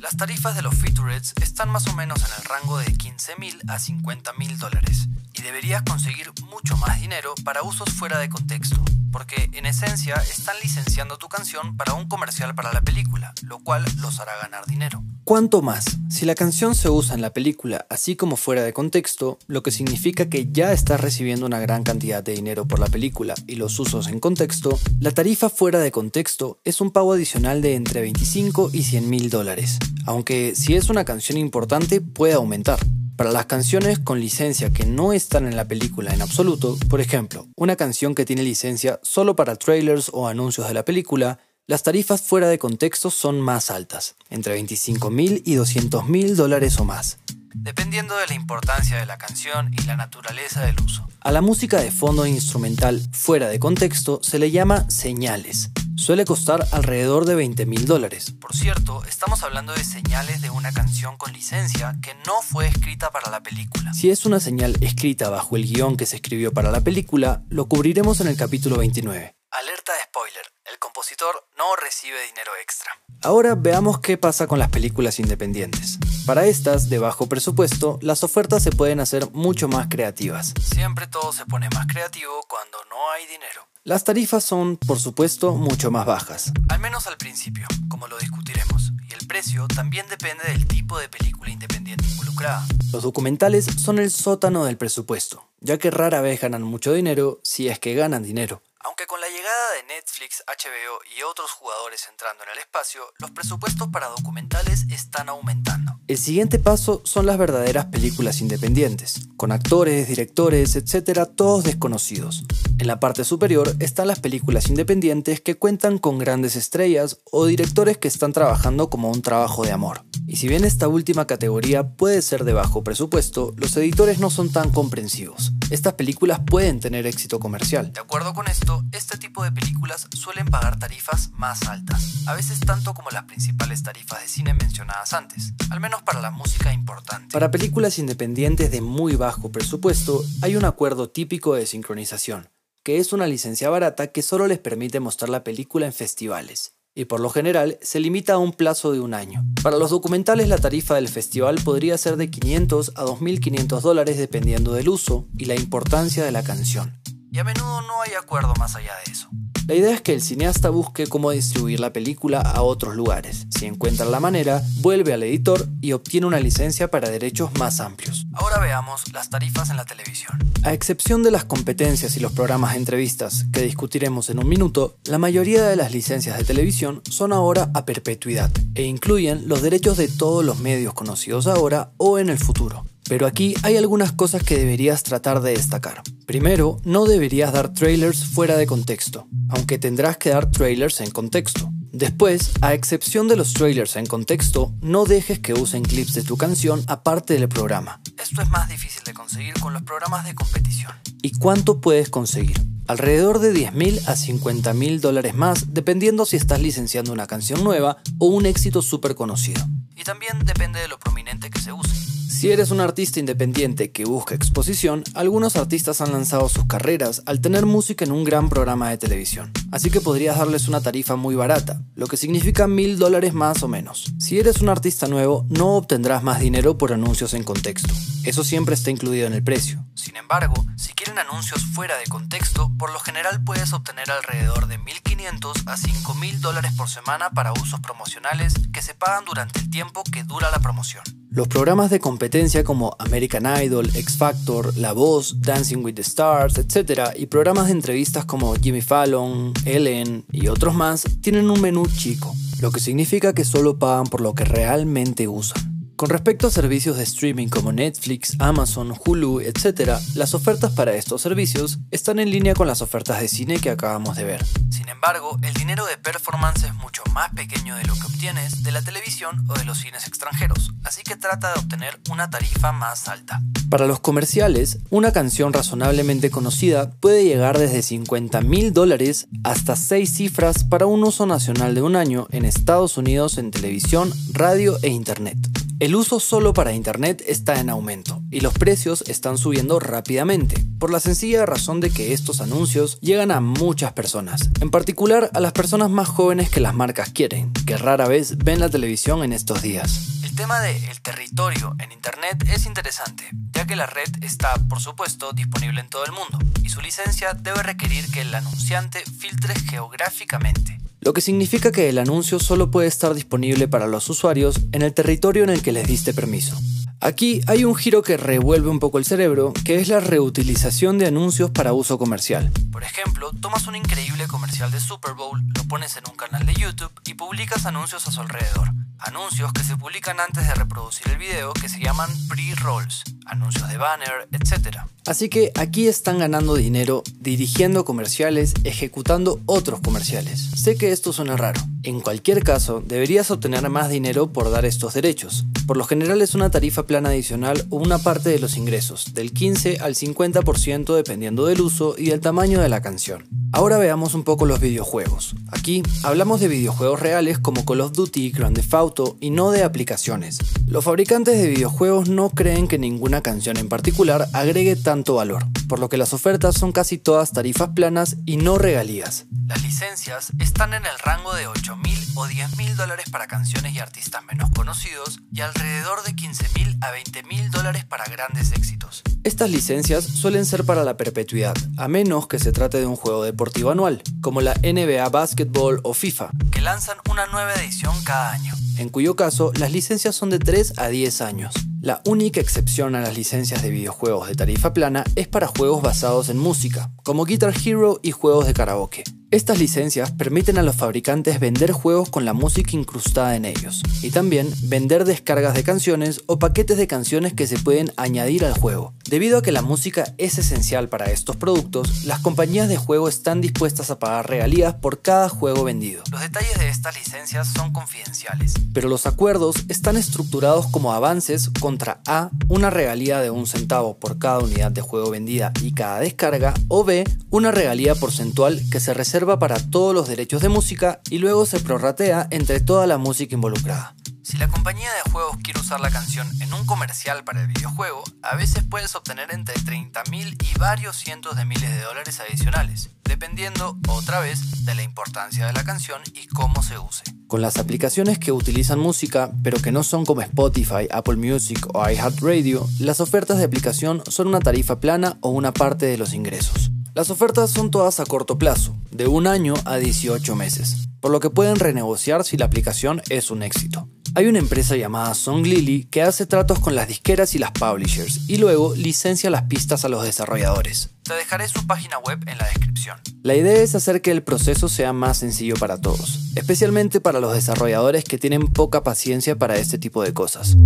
Están 1.41 1.69
más 1.69 1.87
o 1.87 1.93
menos 1.93 2.19
en 2.21 2.29
el 2.37 2.43
rango 2.45 2.77
de 2.77 2.85
15 2.85 3.35
mil 3.37 3.59
a 3.67 3.77
50 3.77 4.33
mil 4.33 4.57
dólares. 4.57 5.07
y 5.33 5.43
deberías 5.43 5.81
conseguir 5.83 6.31
mucho 6.49 6.75
más 6.77 6.99
dinero 6.99 7.33
para 7.43 7.63
usos 7.63 7.89
fuera 7.93 8.19
de 8.19 8.29
contexto, 8.29 8.83
porque 9.11 9.49
en 9.53 9.65
esencia 9.65 10.15
están 10.15 10.55
licenciando 10.61 11.17
tu 11.17 11.29
canción 11.29 11.77
para 11.77 11.93
un 11.93 12.07
comercial 12.07 12.53
para 12.53 12.73
la 12.73 12.81
película, 12.81 13.33
lo 13.43 13.59
cual 13.59 13.85
los 14.01 14.19
hará 14.19 14.33
ganar 14.41 14.65
dinero. 14.65 15.03
¿Cuánto 15.23 15.61
más? 15.61 15.85
Si 16.09 16.25
la 16.25 16.35
canción 16.35 16.75
se 16.75 16.89
usa 16.89 17.15
en 17.15 17.21
la 17.21 17.31
película 17.31 17.85
así 17.89 18.15
como 18.15 18.35
fuera 18.35 18.63
de 18.63 18.73
contexto, 18.73 19.39
lo 19.47 19.63
que 19.63 19.71
significa 19.71 20.29
que 20.29 20.51
ya 20.51 20.73
estás 20.73 20.99
recibiendo 20.99 21.45
una 21.45 21.59
gran 21.59 21.83
cantidad 21.83 22.23
de 22.23 22.33
dinero 22.33 22.67
por 22.67 22.79
la 22.79 22.87
película 22.87 23.35
y 23.47 23.55
los 23.55 23.79
usos 23.79 24.07
en 24.07 24.19
contexto, 24.19 24.77
la 24.99 25.11
tarifa 25.11 25.49
fuera 25.49 25.79
de 25.79 25.91
contexto 25.91 26.59
es 26.65 26.81
un 26.81 26.91
pago 26.91 27.13
adicional 27.13 27.61
de 27.61 27.75
entre 27.75 28.01
25 28.01 28.71
y 28.73 28.83
100 28.83 29.09
mil 29.09 29.29
dólares, 29.29 29.77
aunque 30.05 30.53
si 30.61 30.75
es 30.75 30.91
una 30.91 31.05
canción 31.05 31.39
importante 31.39 32.01
puede 32.01 32.33
aumentar. 32.33 32.77
Para 33.15 33.31
las 33.31 33.47
canciones 33.47 33.97
con 33.97 34.19
licencia 34.19 34.69
que 34.69 34.85
no 34.85 35.11
están 35.11 35.47
en 35.47 35.55
la 35.55 35.67
película 35.67 36.13
en 36.13 36.21
absoluto, 36.21 36.77
por 36.87 37.01
ejemplo, 37.01 37.47
una 37.55 37.75
canción 37.75 38.13
que 38.13 38.25
tiene 38.25 38.43
licencia 38.43 38.99
solo 39.01 39.35
para 39.35 39.55
trailers 39.55 40.11
o 40.13 40.27
anuncios 40.27 40.67
de 40.67 40.75
la 40.75 40.85
película, 40.85 41.39
las 41.65 41.81
tarifas 41.81 42.21
fuera 42.21 42.47
de 42.47 42.59
contexto 42.59 43.09
son 43.09 43.41
más 43.41 43.71
altas, 43.71 44.15
entre 44.29 44.53
25 44.53 45.09
mil 45.09 45.41
y 45.47 45.55
200 45.55 46.07
mil 46.07 46.35
dólares 46.35 46.79
o 46.79 46.85
más, 46.85 47.17
dependiendo 47.53 48.15
de 48.17 48.27
la 48.27 48.33
importancia 48.33 48.97
de 48.97 49.05
la 49.05 49.17
canción 49.17 49.73
y 49.73 49.81
la 49.83 49.95
naturaleza 49.95 50.65
del 50.65 50.79
uso. 50.81 51.07
A 51.21 51.31
la 51.31 51.41
música 51.41 51.79
de 51.79 51.91
fondo 51.91 52.25
instrumental 52.25 53.01
fuera 53.11 53.47
de 53.47 53.59
contexto 53.59 54.19
se 54.23 54.39
le 54.39 54.51
llama 54.51 54.89
señales, 54.89 55.69
suele 55.95 56.25
costar 56.25 56.67
alrededor 56.71 57.25
de 57.25 57.35
20 57.35 57.65
mil 57.67 57.85
dólares. 57.85 58.33
Por 58.39 58.55
cierto, 58.55 59.03
estamos 59.05 59.43
hablando 59.43 59.73
de 59.73 59.83
señales 59.83 60.41
de 60.41 60.49
una 60.49 60.71
canción 60.71 61.17
con 61.17 61.31
licencia 61.31 61.95
que 62.01 62.15
no 62.25 62.41
fue 62.41 62.67
escrita 62.67 63.11
para 63.11 63.29
la 63.29 63.41
película. 63.41 63.93
Si 63.93 64.09
es 64.09 64.25
una 64.25 64.39
señal 64.39 64.77
escrita 64.81 65.29
bajo 65.29 65.55
el 65.55 65.71
guion 65.71 65.97
que 65.97 66.07
se 66.07 66.15
escribió 66.15 66.51
para 66.51 66.71
la 66.71 66.81
película, 66.81 67.43
lo 67.49 67.67
cubriremos 67.67 68.19
en 68.21 68.27
el 68.27 68.37
capítulo 68.37 68.77
29. 68.77 69.35
Alerta 69.51 69.93
de 69.93 69.99
spoiler, 70.05 70.45
el 70.71 70.79
compositor 70.79 71.47
no 71.57 71.75
recibe 71.75 72.15
dinero 72.23 72.51
extra. 72.63 72.91
Ahora 73.21 73.53
veamos 73.55 73.99
qué 73.99 74.17
pasa 74.17 74.47
con 74.47 74.57
las 74.57 74.69
películas 74.69 75.19
independientes. 75.19 75.99
Para 76.25 76.45
estas, 76.45 76.87
de 76.89 76.99
bajo 76.99 77.27
presupuesto, 77.27 77.97
las 78.01 78.23
ofertas 78.23 78.61
se 78.61 78.71
pueden 78.71 78.99
hacer 78.99 79.31
mucho 79.31 79.67
más 79.67 79.87
creativas. 79.89 80.53
Siempre 80.61 81.07
todo 81.07 81.33
se 81.33 81.45
pone 81.45 81.67
más 81.73 81.87
creativo 81.87 82.45
cuando 82.47 82.77
no 82.89 83.11
hay 83.11 83.25
dinero. 83.25 83.67
Las 83.83 84.03
tarifas 84.03 84.43
son, 84.43 84.77
por 84.77 84.99
supuesto, 84.99 85.55
mucho 85.55 85.89
más 85.89 86.05
bajas. 86.05 86.53
Al 86.69 86.79
menos 86.79 87.07
al 87.07 87.17
principio, 87.17 87.67
como 87.89 88.07
lo 88.07 88.19
discutiremos. 88.19 88.91
Y 89.09 89.13
el 89.13 89.25
precio 89.25 89.67
también 89.67 90.05
depende 90.09 90.43
del 90.43 90.67
tipo 90.67 90.99
de 90.99 91.09
película 91.09 91.49
independiente 91.49 92.05
involucrada. 92.05 92.65
Los 92.93 93.01
documentales 93.01 93.65
son 93.65 93.97
el 93.97 94.11
sótano 94.11 94.63
del 94.65 94.77
presupuesto, 94.77 95.49
ya 95.59 95.79
que 95.79 95.89
rara 95.89 96.21
vez 96.21 96.39
ganan 96.39 96.61
mucho 96.61 96.93
dinero 96.93 97.39
si 97.43 97.67
es 97.67 97.79
que 97.79 97.95
ganan 97.95 98.21
dinero. 98.21 98.61
Aunque 98.83 99.05
con 99.05 99.21
la 99.21 99.27
llegada 99.27 99.71
de 99.73 99.83
Netflix, 99.83 100.43
HBO 100.47 100.99
y 101.17 101.21
otros 101.23 101.51
jugadores 101.51 102.07
entrando 102.09 102.43
en 102.43 102.49
el 102.51 102.59
espacio, 102.59 103.01
los 103.19 103.31
presupuestos 103.31 103.89
para 103.89 104.07
documentales 104.07 104.85
están 104.89 105.29
aumentando. 105.29 105.99
El 106.11 106.17
siguiente 106.17 106.59
paso 106.59 106.99
son 107.05 107.25
las 107.25 107.37
verdaderas 107.37 107.85
películas 107.85 108.41
independientes, 108.41 109.29
con 109.37 109.53
actores, 109.53 110.09
directores, 110.09 110.75
etcétera, 110.75 111.25
todos 111.25 111.63
desconocidos. 111.63 112.43
En 112.79 112.87
la 112.87 112.99
parte 112.99 113.23
superior 113.23 113.73
están 113.79 114.07
las 114.07 114.19
películas 114.19 114.67
independientes 114.67 115.39
que 115.39 115.55
cuentan 115.55 115.99
con 115.99 116.17
grandes 116.17 116.57
estrellas 116.57 117.21
o 117.31 117.45
directores 117.45 117.97
que 117.97 118.09
están 118.09 118.33
trabajando 118.33 118.89
como 118.89 119.09
un 119.09 119.21
trabajo 119.21 119.63
de 119.63 119.71
amor. 119.71 120.01
Y 120.31 120.37
si 120.37 120.47
bien 120.47 120.63
esta 120.63 120.87
última 120.87 121.27
categoría 121.27 121.89
puede 121.97 122.21
ser 122.21 122.45
de 122.45 122.53
bajo 122.53 122.85
presupuesto, 122.85 123.53
los 123.57 123.75
editores 123.75 124.19
no 124.19 124.29
son 124.29 124.49
tan 124.49 124.71
comprensivos. 124.71 125.51
Estas 125.69 125.95
películas 125.95 126.39
pueden 126.47 126.79
tener 126.79 127.05
éxito 127.05 127.37
comercial. 127.37 127.91
De 127.91 127.99
acuerdo 127.99 128.33
con 128.33 128.47
esto, 128.47 128.85
este 128.93 129.17
tipo 129.17 129.43
de 129.43 129.51
películas 129.51 130.07
suelen 130.13 130.45
pagar 130.45 130.79
tarifas 130.79 131.31
más 131.31 131.67
altas, 131.67 132.25
a 132.27 132.33
veces 132.33 132.61
tanto 132.61 132.93
como 132.93 133.09
las 133.09 133.25
principales 133.25 133.83
tarifas 133.83 134.21
de 134.21 134.29
cine 134.29 134.53
mencionadas 134.53 135.11
antes, 135.11 135.51
al 135.69 135.81
menos 135.81 136.01
para 136.03 136.21
la 136.21 136.31
música 136.31 136.71
importante. 136.71 137.33
Para 137.33 137.51
películas 137.51 137.99
independientes 137.99 138.71
de 138.71 138.79
muy 138.79 139.17
bajo 139.17 139.51
presupuesto, 139.51 140.23
hay 140.41 140.55
un 140.55 140.63
acuerdo 140.63 141.09
típico 141.09 141.55
de 141.55 141.65
sincronización, 141.65 142.47
que 142.83 142.99
es 142.99 143.11
una 143.11 143.27
licencia 143.27 143.69
barata 143.69 144.07
que 144.13 144.21
solo 144.21 144.47
les 144.47 144.59
permite 144.59 145.01
mostrar 145.01 145.27
la 145.27 145.43
película 145.43 145.87
en 145.87 145.91
festivales 145.91 146.75
y 146.93 147.05
por 147.05 147.19
lo 147.19 147.29
general 147.29 147.77
se 147.81 147.99
limita 147.99 148.33
a 148.33 148.37
un 148.37 148.53
plazo 148.53 148.91
de 148.91 148.99
un 148.99 149.13
año. 149.13 149.43
Para 149.63 149.77
los 149.77 149.89
documentales 149.89 150.47
la 150.47 150.57
tarifa 150.57 150.95
del 150.95 151.07
festival 151.07 151.59
podría 151.63 151.97
ser 151.97 152.17
de 152.17 152.29
500 152.29 152.93
a 152.95 153.05
2.500 153.05 153.81
dólares 153.81 154.17
dependiendo 154.17 154.73
del 154.73 154.89
uso 154.89 155.27
y 155.37 155.45
la 155.45 155.55
importancia 155.55 156.23
de 156.23 156.31
la 156.31 156.43
canción. 156.43 157.01
Y 157.31 157.39
a 157.39 157.43
menudo 157.43 157.81
no 157.81 158.01
hay 158.01 158.13
acuerdo 158.13 158.53
más 158.59 158.75
allá 158.75 158.91
de 159.05 159.11
eso. 159.11 159.29
La 159.67 159.75
idea 159.75 159.93
es 159.93 160.01
que 160.01 160.13
el 160.13 160.21
cineasta 160.21 160.69
busque 160.69 161.07
cómo 161.07 161.31
distribuir 161.31 161.79
la 161.79 161.93
película 161.93 162.41
a 162.41 162.61
otros 162.61 162.95
lugares. 162.95 163.47
Si 163.49 163.65
encuentra 163.65 164.05
la 164.05 164.19
manera, 164.19 164.61
vuelve 164.77 165.13
al 165.13 165.23
editor 165.23 165.67
y 165.81 165.93
obtiene 165.93 166.27
una 166.27 166.39
licencia 166.39 166.89
para 166.89 167.09
derechos 167.09 167.51
más 167.57 167.79
amplios. 167.79 168.25
Ahora 168.33 168.59
veamos 168.59 169.11
las 169.13 169.29
tarifas 169.29 169.69
en 169.69 169.77
la 169.77 169.85
televisión. 169.85 170.39
A 170.63 170.73
excepción 170.73 171.23
de 171.23 171.31
las 171.31 171.45
competencias 171.45 172.17
y 172.17 172.19
los 172.19 172.31
programas 172.31 172.73
de 172.73 172.79
entrevistas 172.79 173.45
que 173.53 173.61
discutiremos 173.61 174.29
en 174.29 174.39
un 174.39 174.49
minuto, 174.49 174.97
la 175.05 175.17
mayoría 175.17 175.63
de 175.67 175.75
las 175.75 175.91
licencias 175.91 176.37
de 176.37 176.43
televisión 176.43 177.01
son 177.09 177.31
ahora 177.31 177.69
a 177.73 177.85
perpetuidad 177.85 178.51
e 178.75 178.83
incluyen 178.83 179.47
los 179.47 179.61
derechos 179.61 179.97
de 179.97 180.07
todos 180.07 180.43
los 180.43 180.59
medios 180.59 180.93
conocidos 180.93 181.47
ahora 181.47 181.91
o 181.97 182.19
en 182.19 182.29
el 182.29 182.39
futuro. 182.39 182.85
Pero 183.07 183.25
aquí 183.25 183.55
hay 183.63 183.77
algunas 183.77 184.11
cosas 184.11 184.43
que 184.43 184.57
deberías 184.57 185.03
tratar 185.03 185.41
de 185.41 185.51
destacar. 185.51 186.01
Primero, 186.25 186.79
no 186.85 187.05
deberías 187.05 187.51
dar 187.51 187.73
trailers 187.73 188.25
fuera 188.25 188.57
de 188.57 188.67
contexto, 188.67 189.27
aunque 189.49 189.77
tendrás 189.77 190.17
que 190.17 190.29
dar 190.29 190.49
trailers 190.49 191.01
en 191.01 191.11
contexto. 191.11 191.71
Después, 191.93 192.51
a 192.61 192.73
excepción 192.73 193.27
de 193.27 193.35
los 193.35 193.53
trailers 193.53 193.97
en 193.97 194.05
contexto, 194.05 194.73
no 194.81 195.03
dejes 195.03 195.39
que 195.39 195.53
usen 195.53 195.83
clips 195.83 196.13
de 196.13 196.23
tu 196.23 196.37
canción 196.37 196.81
aparte 196.87 197.33
del 197.33 197.49
programa. 197.49 197.99
Esto 198.17 198.41
es 198.41 198.49
más 198.49 198.69
difícil 198.69 199.03
de 199.03 199.13
conseguir 199.13 199.53
con 199.59 199.73
los 199.73 199.81
programas 199.81 200.25
de 200.25 200.33
competición. 200.33 200.93
¿Y 201.21 201.31
cuánto 201.31 201.81
puedes 201.81 202.09
conseguir? 202.09 202.57
Alrededor 202.87 203.39
de 203.39 203.53
10.000 203.53 204.07
a 204.07 204.15
50.000 204.15 204.99
dólares 205.01 205.35
más, 205.35 205.73
dependiendo 205.73 206.25
si 206.25 206.37
estás 206.37 206.61
licenciando 206.61 207.11
una 207.11 207.27
canción 207.27 207.63
nueva 207.63 207.97
o 208.19 208.27
un 208.27 208.45
éxito 208.45 208.81
súper 208.81 209.15
conocido. 209.15 209.61
Y 209.95 210.03
también 210.03 210.39
depende 210.45 210.79
de 210.79 210.87
lo 210.87 210.97
prominente 210.97 211.49
que 211.49 211.59
se 211.59 211.73
use. 211.73 212.10
Si 212.31 212.49
eres 212.49 212.71
un 212.71 212.79
artista 212.79 213.19
independiente 213.19 213.91
que 213.91 214.05
busca 214.05 214.33
exposición, 214.33 215.03
algunos 215.15 215.57
artistas 215.57 215.99
han 215.99 216.13
lanzado 216.13 216.47
sus 216.47 216.65
carreras 216.65 217.21
al 217.25 217.41
tener 217.41 217.65
música 217.65 218.05
en 218.05 218.13
un 218.13 218.23
gran 218.23 218.47
programa 218.47 218.89
de 218.89 218.97
televisión, 218.97 219.51
así 219.69 219.91
que 219.91 219.99
podrías 219.99 220.37
darles 220.37 220.69
una 220.69 220.79
tarifa 220.79 221.17
muy 221.17 221.35
barata, 221.35 221.81
lo 221.93 222.07
que 222.07 222.15
significa 222.15 222.67
mil 222.67 222.97
dólares 222.97 223.33
más 223.33 223.61
o 223.63 223.67
menos. 223.67 224.13
Si 224.17 224.39
eres 224.39 224.61
un 224.61 224.69
artista 224.69 225.07
nuevo, 225.07 225.45
no 225.49 225.75
obtendrás 225.75 226.23
más 226.23 226.39
dinero 226.39 226.77
por 226.77 226.93
anuncios 226.93 227.33
en 227.33 227.43
contexto, 227.43 227.93
eso 228.23 228.45
siempre 228.45 228.75
está 228.75 228.89
incluido 228.89 229.27
en 229.27 229.33
el 229.33 229.43
precio. 229.43 229.85
Sin 229.93 230.15
embargo, 230.15 230.55
si 230.77 230.93
quieren 230.93 231.19
anuncios 231.19 231.65
fuera 231.75 231.97
de 231.97 232.05
contexto, 232.05 232.71
por 232.79 232.93
lo 232.93 232.99
general 232.99 233.43
puedes 233.43 233.73
obtener 233.73 234.09
alrededor 234.09 234.67
de 234.67 234.79
1.500 234.79 235.63
a 235.67 235.75
5.000 235.75 236.39
dólares 236.39 236.71
por 236.77 236.87
semana 236.87 237.29
para 237.29 237.51
usos 237.51 237.81
promocionales 237.81 238.53
que 238.73 238.81
se 238.81 238.95
pagan 238.95 239.25
durante 239.25 239.59
el 239.59 239.69
tiempo 239.69 240.03
que 240.09 240.23
dura 240.23 240.49
la 240.49 240.59
promoción. 240.59 241.03
Los 241.33 241.47
programas 241.47 241.89
de 241.89 242.01
competencia 242.01 242.65
como 242.65 242.93
American 242.99 243.45
Idol, 243.63 243.85
X 243.95 244.17
Factor, 244.17 244.75
La 244.75 244.91
Voz, 244.91 245.39
Dancing 245.39 245.77
with 245.77 245.93
the 245.93 246.01
Stars, 246.01 246.57
etc. 246.57 247.03
y 247.15 247.27
programas 247.27 247.67
de 247.67 247.71
entrevistas 247.71 248.25
como 248.25 248.53
Jimmy 248.55 248.81
Fallon, 248.81 249.53
Ellen 249.63 250.25
y 250.29 250.49
otros 250.49 250.75
más 250.75 251.05
tienen 251.21 251.49
un 251.49 251.61
menú 251.61 251.85
chico, 251.87 252.35
lo 252.59 252.69
que 252.69 252.81
significa 252.81 253.31
que 253.31 253.45
solo 253.45 253.79
pagan 253.79 254.07
por 254.07 254.19
lo 254.19 254.35
que 254.35 254.43
realmente 254.43 255.29
usan. 255.29 255.70
Con 256.01 256.09
respecto 256.09 256.47
a 256.47 256.49
servicios 256.49 256.97
de 256.97 257.03
streaming 257.03 257.47
como 257.47 257.71
Netflix, 257.71 258.35
Amazon, 258.39 258.91
Hulu, 259.05 259.39
etc., 259.41 259.99
las 260.15 260.33
ofertas 260.33 260.71
para 260.71 260.95
estos 260.95 261.21
servicios 261.21 261.77
están 261.91 262.17
en 262.17 262.31
línea 262.31 262.55
con 262.55 262.65
las 262.65 262.81
ofertas 262.81 263.21
de 263.21 263.27
cine 263.27 263.59
que 263.59 263.69
acabamos 263.69 264.17
de 264.17 264.23
ver. 264.23 264.43
Sin 264.71 264.89
embargo, 264.89 265.37
el 265.43 265.53
dinero 265.53 265.85
de 265.85 265.97
performance 265.97 266.63
es 266.63 266.73
mucho 266.73 267.03
más 267.13 267.31
pequeño 267.33 267.75
de 267.75 267.83
lo 267.85 267.93
que 267.93 268.07
obtienes 268.07 268.63
de 268.63 268.71
la 268.71 268.81
televisión 268.81 269.45
o 269.47 269.53
de 269.53 269.63
los 269.63 269.77
cines 269.77 270.07
extranjeros, 270.07 270.71
así 270.83 271.03
que 271.03 271.17
trata 271.17 271.53
de 271.53 271.59
obtener 271.59 272.01
una 272.09 272.31
tarifa 272.31 272.71
más 272.71 273.07
alta. 273.07 273.39
Para 273.69 273.85
los 273.85 273.99
comerciales, 273.99 274.79
una 274.89 275.13
canción 275.13 275.53
razonablemente 275.53 276.31
conocida 276.31 276.89
puede 276.99 277.25
llegar 277.25 277.59
desde 277.59 277.83
50 277.83 278.41
mil 278.41 278.73
dólares 278.73 279.27
hasta 279.43 279.75
6 279.75 280.11
cifras 280.11 280.63
para 280.63 280.87
un 280.87 281.03
uso 281.03 281.27
nacional 281.27 281.75
de 281.75 281.83
un 281.83 281.95
año 281.95 282.25
en 282.31 282.45
Estados 282.45 282.97
Unidos 282.97 283.37
en 283.37 283.51
televisión, 283.51 284.11
radio 284.33 284.79
e 284.81 284.87
internet. 284.87 285.37
El 285.81 285.95
uso 285.95 286.19
solo 286.19 286.53
para 286.53 286.73
Internet 286.73 287.23
está 287.25 287.59
en 287.59 287.71
aumento 287.71 288.21
y 288.29 288.41
los 288.41 288.53
precios 288.53 289.03
están 289.07 289.39
subiendo 289.39 289.79
rápidamente, 289.79 290.63
por 290.77 290.91
la 290.91 290.99
sencilla 290.99 291.43
razón 291.47 291.79
de 291.79 291.89
que 291.89 292.13
estos 292.13 292.39
anuncios 292.39 292.99
llegan 293.01 293.31
a 293.31 293.41
muchas 293.41 293.91
personas, 293.93 294.51
en 294.61 294.69
particular 294.69 295.31
a 295.33 295.39
las 295.39 295.53
personas 295.53 295.89
más 295.89 296.07
jóvenes 296.07 296.51
que 296.51 296.59
las 296.59 296.75
marcas 296.75 297.09
quieren, 297.09 297.51
que 297.65 297.77
rara 297.77 298.07
vez 298.07 298.37
ven 298.37 298.59
la 298.59 298.69
televisión 298.69 299.23
en 299.23 299.33
estos 299.33 299.63
días. 299.63 300.21
El 300.23 300.35
tema 300.35 300.59
del 300.59 300.83
el 300.83 301.01
territorio 301.01 301.75
en 301.79 301.91
Internet 301.91 302.47
es 302.53 302.67
interesante, 302.67 303.27
ya 303.49 303.65
que 303.65 303.75
la 303.75 303.87
red 303.87 304.09
está, 304.21 304.53
por 304.69 304.81
supuesto, 304.81 305.33
disponible 305.33 305.81
en 305.81 305.89
todo 305.89 306.05
el 306.05 306.11
mundo, 306.11 306.37
y 306.61 306.69
su 306.69 306.79
licencia 306.81 307.33
debe 307.33 307.63
requerir 307.63 308.05
que 308.11 308.21
el 308.21 308.35
anunciante 308.35 308.99
filtre 309.19 309.55
geográficamente 309.55 310.80
lo 311.01 311.13
que 311.13 311.21
significa 311.21 311.71
que 311.71 311.89
el 311.89 311.97
anuncio 311.97 312.39
solo 312.39 312.69
puede 312.69 312.87
estar 312.87 313.13
disponible 313.15 313.67
para 313.67 313.87
los 313.87 314.09
usuarios 314.09 314.61
en 314.71 314.83
el 314.83 314.93
territorio 314.93 315.43
en 315.43 315.49
el 315.49 315.63
que 315.63 315.71
les 315.71 315.87
diste 315.87 316.13
permiso. 316.13 316.55
Aquí 316.99 317.41
hay 317.47 317.65
un 317.65 317.75
giro 317.75 318.03
que 318.03 318.15
revuelve 318.15 318.69
un 318.69 318.77
poco 318.77 318.99
el 318.99 319.05
cerebro, 319.05 319.53
que 319.65 319.79
es 319.79 319.87
la 319.87 319.99
reutilización 319.99 320.99
de 320.99 321.07
anuncios 321.07 321.49
para 321.49 321.73
uso 321.73 321.97
comercial. 321.97 322.51
Por 322.71 322.83
ejemplo, 322.83 323.31
tomas 323.41 323.65
un 323.65 323.75
increíble 323.75 324.27
comercial 324.27 324.69
de 324.69 324.79
Super 324.79 325.15
Bowl, 325.15 325.41
lo 325.55 325.63
pones 325.63 325.97
en 325.97 326.03
un 326.07 326.15
canal 326.15 326.45
de 326.45 326.53
YouTube 326.53 326.91
y 327.05 327.15
publicas 327.15 327.65
anuncios 327.65 328.07
a 328.07 328.11
su 328.11 328.21
alrededor. 328.21 328.69
Anuncios 329.03 329.51
que 329.51 329.63
se 329.63 329.75
publican 329.77 330.19
antes 330.19 330.47
de 330.47 330.53
reproducir 330.53 331.07
el 331.09 331.17
video 331.17 331.53
que 331.53 331.67
se 331.67 331.79
llaman 331.79 332.09
pre-rolls, 332.29 333.03
anuncios 333.25 333.67
de 333.67 333.77
banner, 333.77 334.27
etc. 334.31 334.77
Así 335.07 335.27
que 335.27 335.51
aquí 335.55 335.87
están 335.87 336.19
ganando 336.19 336.53
dinero 336.53 337.01
dirigiendo 337.19 337.83
comerciales, 337.83 338.53
ejecutando 338.63 339.39
otros 339.47 339.79
comerciales. 339.79 340.51
Sé 340.55 340.75
que 340.75 340.91
esto 340.91 341.13
suena 341.13 341.35
raro. 341.35 341.59
En 341.81 341.99
cualquier 341.99 342.43
caso, 342.43 342.83
deberías 342.85 343.31
obtener 343.31 343.67
más 343.69 343.89
dinero 343.89 344.31
por 344.31 344.51
dar 344.51 344.65
estos 344.65 344.93
derechos. 344.93 345.45
Por 345.65 345.77
lo 345.77 345.85
general 345.85 346.21
es 346.21 346.35
una 346.35 346.51
tarifa 346.51 346.85
plana 346.85 347.09
adicional 347.09 347.65
o 347.71 347.77
una 347.77 347.97
parte 347.97 348.29
de 348.29 348.39
los 348.39 348.55
ingresos, 348.55 349.15
del 349.15 349.33
15 349.33 349.79
al 349.79 349.95
50% 349.95 350.95
dependiendo 350.95 351.47
del 351.47 351.61
uso 351.61 351.95
y 351.97 352.09
del 352.09 352.19
tamaño 352.19 352.61
de 352.61 352.69
la 352.69 352.83
canción. 352.83 353.25
Ahora 353.53 353.77
veamos 353.77 354.13
un 354.13 354.23
poco 354.23 354.45
los 354.45 354.59
videojuegos. 354.59 355.35
Aquí 355.51 355.81
hablamos 356.03 356.39
de 356.39 356.47
videojuegos 356.47 356.99
reales 356.99 357.39
como 357.39 357.65
Call 357.65 357.81
of 357.81 357.93
Duty, 357.93 358.31
Grand 358.31 358.55
Theft 358.55 358.73
Auto 358.73 358.90
y 359.19 359.29
no 359.29 359.51
de 359.51 359.63
aplicaciones. 359.63 360.39
Los 360.67 360.83
fabricantes 360.83 361.41
de 361.41 361.47
videojuegos 361.47 362.09
no 362.09 362.29
creen 362.29 362.67
que 362.67 362.77
ninguna 362.77 363.21
canción 363.21 363.57
en 363.57 363.69
particular 363.69 364.27
agregue 364.33 364.75
tanto 364.75 365.15
valor, 365.15 365.45
por 365.67 365.79
lo 365.79 365.89
que 365.89 365.97
las 365.97 366.13
ofertas 366.13 366.55
son 366.55 366.71
casi 366.71 366.97
todas 366.97 367.31
tarifas 367.31 367.69
planas 367.69 368.17
y 368.25 368.37
no 368.37 368.57
regalías. 368.57 369.25
Las 369.51 369.63
licencias 369.63 370.31
están 370.39 370.73
en 370.73 370.85
el 370.85 370.97
rango 370.99 371.33
de 371.33 371.45
8 371.45 371.75
mil 371.75 371.99
o 372.15 372.25
10 372.25 372.55
mil 372.55 372.73
dólares 372.77 373.09
para 373.11 373.27
canciones 373.27 373.73
y 373.73 373.79
artistas 373.79 374.23
menos 374.23 374.49
conocidos 374.51 375.19
y 375.29 375.41
alrededor 375.41 376.03
de 376.03 376.15
15 376.15 376.47
mil 376.55 376.77
a 376.79 376.91
20 376.91 377.23
mil 377.23 377.51
dólares 377.51 377.83
para 377.83 378.05
grandes 378.05 378.53
éxitos. 378.53 379.03
Estas 379.25 379.49
licencias 379.49 380.05
suelen 380.05 380.45
ser 380.45 380.63
para 380.63 380.85
la 380.85 380.95
perpetuidad, 380.95 381.53
a 381.75 381.89
menos 381.89 382.29
que 382.29 382.39
se 382.39 382.53
trate 382.53 382.79
de 382.79 382.85
un 382.85 382.95
juego 382.95 383.25
deportivo 383.25 383.71
anual, 383.71 384.01
como 384.21 384.39
la 384.39 384.53
NBA 384.53 385.09
Basketball 385.09 385.81
o 385.83 385.93
FIFA, 385.93 386.29
que 386.49 386.61
lanzan 386.61 386.95
una 387.09 387.25
nueva 387.25 387.53
edición 387.55 387.93
cada 388.05 388.31
año, 388.31 388.55
en 388.77 388.87
cuyo 388.87 389.17
caso 389.17 389.51
las 389.55 389.73
licencias 389.73 390.15
son 390.15 390.29
de 390.29 390.39
3 390.39 390.75
a 390.77 390.87
10 390.87 391.19
años. 391.19 391.53
La 391.83 391.99
única 392.05 392.39
excepción 392.39 392.93
a 392.93 393.01
las 393.01 393.17
licencias 393.17 393.63
de 393.63 393.71
videojuegos 393.71 394.27
de 394.27 394.35
tarifa 394.35 394.71
plana 394.71 395.03
es 395.15 395.27
para 395.27 395.47
juegos 395.47 395.81
basados 395.81 396.29
en 396.29 396.37
música, 396.37 396.91
como 397.03 397.25
Guitar 397.25 397.55
Hero 397.65 397.99
y 398.03 398.11
juegos 398.11 398.45
de 398.45 398.53
karaoke. 398.53 399.03
Estas 399.31 399.59
licencias 399.59 400.11
permiten 400.11 400.57
a 400.57 400.61
los 400.61 400.75
fabricantes 400.75 401.39
vender 401.39 401.71
juegos 401.71 402.09
con 402.09 402.25
la 402.25 402.33
música 402.33 402.71
incrustada 402.73 403.37
en 403.37 403.45
ellos, 403.45 403.81
y 404.01 404.11
también 404.11 404.53
vender 404.63 405.05
descargas 405.05 405.53
de 405.53 405.63
canciones 405.63 406.21
o 406.25 406.37
paquetes 406.37 406.77
de 406.77 406.85
canciones 406.85 407.33
que 407.33 407.47
se 407.47 407.57
pueden 407.57 407.93
añadir 407.95 408.43
al 408.43 408.53
juego. 408.53 408.93
Debido 409.09 409.37
a 409.37 409.41
que 409.41 409.53
la 409.53 409.61
música 409.61 410.13
es 410.17 410.37
esencial 410.37 410.89
para 410.89 411.11
estos 411.11 411.37
productos, 411.37 412.03
las 412.03 412.19
compañías 412.19 412.67
de 412.67 412.75
juego 412.75 413.07
están 413.07 413.39
dispuestas 413.39 413.89
a 413.89 413.99
pagar 413.99 414.29
regalías 414.29 414.73
por 414.73 415.01
cada 415.01 415.29
juego 415.29 415.63
vendido. 415.63 416.03
Los 416.11 416.19
detalles 416.19 416.59
de 416.59 416.67
estas 416.67 416.93
licencias 416.97 417.53
son 417.53 417.71
confidenciales, 417.71 418.55
pero 418.73 418.89
los 418.89 419.05
acuerdos 419.05 419.55
están 419.69 419.95
estructurados 419.95 420.67
como 420.67 420.91
avances 420.91 421.51
contra 421.71 422.01
A, 422.05 422.31
una 422.49 422.69
regalía 422.69 423.21
de 423.21 423.29
un 423.29 423.47
centavo 423.47 423.97
por 423.97 424.19
cada 424.19 424.39
unidad 424.39 424.73
de 424.73 424.81
juego 424.81 425.09
vendida 425.09 425.53
y 425.61 425.71
cada 425.73 426.01
descarga, 426.01 426.53
o 426.67 426.83
B, 426.83 427.05
una 427.29 427.49
regalía 427.51 427.95
porcentual 427.95 428.61
que 428.69 428.81
se 428.81 428.93
reserva 428.93 429.39
para 429.39 429.55
todos 429.55 429.95
los 429.95 430.09
derechos 430.09 430.41
de 430.41 430.49
música 430.49 430.99
y 431.09 431.19
luego 431.19 431.45
se 431.45 431.61
prorratea 431.61 432.27
entre 432.29 432.59
toda 432.59 432.87
la 432.87 432.97
música 432.97 433.35
involucrada. 433.35 433.95
Si 434.23 434.37
la 434.37 434.47
compañía 434.47 434.89
de 434.93 435.11
juegos 435.11 435.37
quiere 435.43 435.59
usar 435.59 435.79
la 435.79 435.89
canción 435.89 436.29
en 436.41 436.53
un 436.53 436.63
comercial 436.67 437.23
para 437.23 437.41
el 437.41 437.47
videojuego, 437.47 438.03
a 438.21 438.35
veces 438.35 438.63
puedes 438.69 438.95
obtener 438.95 439.33
entre 439.33 439.55
30.000 439.55 440.37
y 440.39 440.59
varios 440.59 440.95
cientos 440.95 441.35
de 441.35 441.45
miles 441.45 441.71
de 441.71 441.81
dólares 441.81 442.19
adicionales, 442.19 442.91
dependiendo, 443.03 443.79
otra 443.87 444.19
vez, 444.19 444.63
de 444.63 444.75
la 444.75 444.83
importancia 444.83 445.47
de 445.47 445.53
la 445.53 445.63
canción 445.63 446.01
y 446.13 446.27
cómo 446.27 446.61
se 446.61 446.77
use. 446.77 447.03
Con 447.27 447.41
las 447.41 447.57
aplicaciones 447.57 448.19
que 448.19 448.31
utilizan 448.31 448.77
música, 448.77 449.31
pero 449.41 449.59
que 449.59 449.71
no 449.71 449.81
son 449.81 450.05
como 450.05 450.21
Spotify, 450.21 450.87
Apple 450.91 451.15
Music 451.15 451.65
o 451.73 451.89
iHeartRadio, 451.89 452.67
las 452.79 452.99
ofertas 453.01 453.39
de 453.39 453.45
aplicación 453.45 454.03
son 454.07 454.27
una 454.27 454.39
tarifa 454.39 454.79
plana 454.79 455.17
o 455.21 455.29
una 455.29 455.51
parte 455.51 455.87
de 455.87 455.97
los 455.97 456.13
ingresos. 456.13 456.69
Las 456.93 457.09
ofertas 457.09 457.49
son 457.49 457.71
todas 457.71 457.99
a 457.99 458.05
corto 458.05 458.37
plazo, 458.37 458.75
de 458.91 459.07
un 459.07 459.25
año 459.25 459.55
a 459.65 459.77
18 459.77 460.35
meses, 460.35 460.89
por 460.99 461.09
lo 461.09 461.19
que 461.19 461.31
pueden 461.31 461.55
renegociar 461.55 462.23
si 462.23 462.37
la 462.37 462.45
aplicación 462.45 463.01
es 463.09 463.31
un 463.31 463.41
éxito. 463.41 463.87
Hay 464.13 464.27
una 464.27 464.39
empresa 464.39 464.75
llamada 464.75 465.13
Song 465.13 465.45
Lily 465.45 465.85
que 465.85 466.01
hace 466.01 466.25
tratos 466.25 466.59
con 466.59 466.75
las 466.75 466.89
disqueras 466.89 467.33
y 467.33 467.39
las 467.39 467.51
publishers 467.51 468.29
y 468.29 468.37
luego 468.37 468.75
licencia 468.75 469.29
las 469.29 469.43
pistas 469.43 469.85
a 469.85 469.89
los 469.89 470.03
desarrolladores. 470.03 470.89
Te 471.03 471.13
dejaré 471.13 471.47
su 471.47 471.65
página 471.65 471.97
web 471.99 472.19
en 472.27 472.37
la 472.37 472.45
descripción. 472.47 472.97
La 473.23 473.35
idea 473.35 473.61
es 473.61 473.73
hacer 473.73 474.01
que 474.01 474.11
el 474.11 474.21
proceso 474.21 474.67
sea 474.67 474.91
más 474.91 475.19
sencillo 475.19 475.55
para 475.55 475.79
todos, 475.79 476.33
especialmente 476.35 476.99
para 476.99 477.21
los 477.21 477.33
desarrolladores 477.33 478.03
que 478.03 478.17
tienen 478.17 478.47
poca 478.47 478.83
paciencia 478.83 479.37
para 479.37 479.55
este 479.55 479.77
tipo 479.77 480.03
de 480.03 480.13
cosas. 480.13 480.57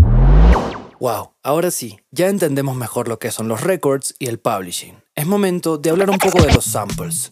Wow, 0.99 1.35
ahora 1.43 1.69
sí, 1.69 1.99
ya 2.09 2.29
entendemos 2.29 2.75
mejor 2.75 3.07
lo 3.07 3.19
que 3.19 3.29
son 3.29 3.47
los 3.47 3.61
records 3.61 4.15
y 4.17 4.25
el 4.25 4.39
publishing. 4.39 4.95
Es 5.13 5.27
momento 5.27 5.77
de 5.77 5.91
hablar 5.91 6.09
un 6.09 6.17
poco 6.17 6.41
de 6.41 6.51
los 6.51 6.65
samples. 6.65 7.31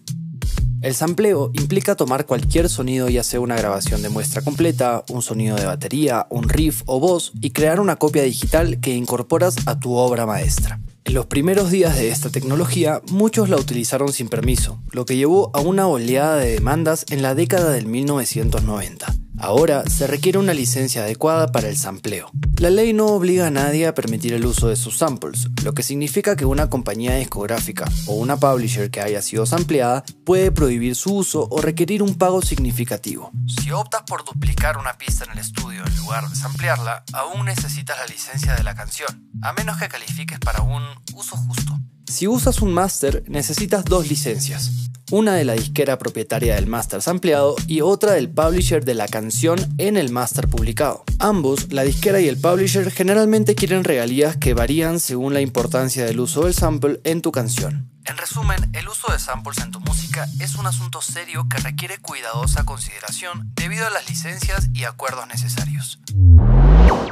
El 0.84 0.96
sampleo 0.96 1.50
implica 1.54 1.96
tomar 1.96 2.26
cualquier 2.26 2.68
sonido, 2.68 3.08
ya 3.08 3.24
sea 3.24 3.40
una 3.40 3.56
grabación 3.56 4.02
de 4.02 4.10
muestra 4.10 4.42
completa, 4.42 5.06
un 5.08 5.22
sonido 5.22 5.56
de 5.56 5.66
batería, 5.66 6.28
un 6.30 6.50
riff 6.50 6.82
o 6.88 7.00
voz, 7.00 7.32
y 7.40 7.52
crear 7.52 7.80
una 7.80 7.96
copia 7.96 8.24
digital 8.24 8.82
que 8.82 8.94
incorporas 8.94 9.56
a 9.66 9.80
tu 9.80 9.94
obra 9.94 10.26
maestra. 10.26 10.82
En 11.06 11.14
los 11.14 11.28
primeros 11.28 11.72
días 11.72 11.96
de 11.96 12.10
esta 12.10 12.30
tecnología, 12.32 13.02
muchos 13.10 13.48
la 13.48 13.56
utilizaron 13.56 14.12
sin 14.12 14.28
permiso, 14.28 14.78
lo 14.92 15.06
que 15.06 15.16
llevó 15.16 15.52
a 15.54 15.62
una 15.62 15.88
oleada 15.88 16.36
de 16.36 16.52
demandas 16.52 17.06
en 17.12 17.22
la 17.22 17.34
década 17.34 17.72
del 17.72 17.86
1990. 17.86 19.23
Ahora 19.44 19.84
se 19.90 20.08
requiere 20.08 20.38
una 20.38 20.54
licencia 20.54 21.04
adecuada 21.04 21.52
para 21.52 21.68
el 21.68 21.76
sampleo. 21.76 22.32
La 22.60 22.70
ley 22.70 22.94
no 22.94 23.08
obliga 23.08 23.48
a 23.48 23.50
nadie 23.50 23.86
a 23.88 23.94
permitir 23.94 24.32
el 24.32 24.46
uso 24.46 24.70
de 24.70 24.78
sus 24.78 24.98
samples, 24.98 25.50
lo 25.66 25.74
que 25.74 25.84
significa 25.84 26.38
que 26.38 26.46
una 26.46 26.70
compañía 26.70 27.16
discográfica 27.16 27.84
o 28.08 28.14
una 28.14 28.38
publisher 28.38 28.90
que 28.90 29.02
haya 29.02 29.22
sido 29.22 29.46
sampleada 29.46 30.06
puede 30.24 30.54
prohibir 30.54 30.96
su 30.96 31.14
uso 31.14 31.50
o 31.52 31.62
requerir 31.62 32.02
un 32.02 32.16
pago 32.16 32.42
significativo. 32.42 33.32
Si 33.62 33.70
optas 33.72 34.04
por 34.04 34.24
duplicar 34.24 34.78
una 34.78 34.94
pista 34.98 35.26
en 35.26 35.32
el 35.32 35.40
estudio 35.40 35.84
en 35.86 35.98
lugar 35.98 36.30
de 36.30 36.38
samplearla, 36.38 37.04
aún 37.12 37.44
necesitas 37.44 37.98
la 38.00 38.08
licencia 38.08 38.56
de 38.56 38.64
la 38.64 38.76
canción, 38.76 39.30
a 39.42 39.52
menos 39.52 39.78
que 39.78 39.90
califiques 39.90 40.40
para 40.40 40.62
un 40.62 40.84
uso 41.16 41.36
justo. 41.36 41.78
Si 42.14 42.28
usas 42.28 42.62
un 42.62 42.72
master, 42.72 43.24
necesitas 43.28 43.86
dos 43.86 44.08
licencias 44.08 44.84
una 45.12 45.36
de 45.36 45.46
la 45.46 45.54
disquera 45.54 46.00
propietaria 46.00 46.56
del 46.56 46.66
master 46.66 47.02
sampleado 47.02 47.56
y 47.68 47.82
otra 47.82 48.14
del 48.14 48.32
publisher 48.32 48.84
de 48.84 48.96
la 48.96 49.08
canción 49.08 49.60
en 49.78 49.96
el 49.96 50.12
master 50.12 50.48
publicado. 50.48 51.04
Ambos, 51.20 51.72
la 51.72 51.84
disquera 51.84 52.20
y 52.20 52.28
el 52.28 52.40
publisher, 52.42 52.90
generalmente 52.90 53.54
quieren 53.54 53.84
regalías 53.84 54.38
que 54.38 54.56
varían 54.56 55.00
según 55.00 55.36
la 55.36 55.42
importancia 55.42 56.06
del 56.06 56.20
uso 56.20 56.46
del 56.46 56.56
sample 56.56 57.00
en 57.04 57.22
tu 57.22 57.32
canción. 57.32 57.92
En 58.06 58.18
resumen, 58.18 58.72
el 58.74 58.88
uso 58.88 59.12
de 59.12 59.20
samples 59.20 59.60
en 59.60 59.70
tu 59.70 59.80
música 59.82 60.28
es 60.40 60.56
un 60.56 60.66
asunto 60.66 61.02
serio 61.02 61.48
que 61.48 61.58
requiere 61.58 62.00
cuidadosa 62.00 62.66
consideración 62.66 63.52
debido 63.56 63.86
a 63.86 63.92
las 63.92 64.10
licencias 64.10 64.70
y 64.74 64.86
acuerdos 64.86 65.28
necesarios. 65.28 66.00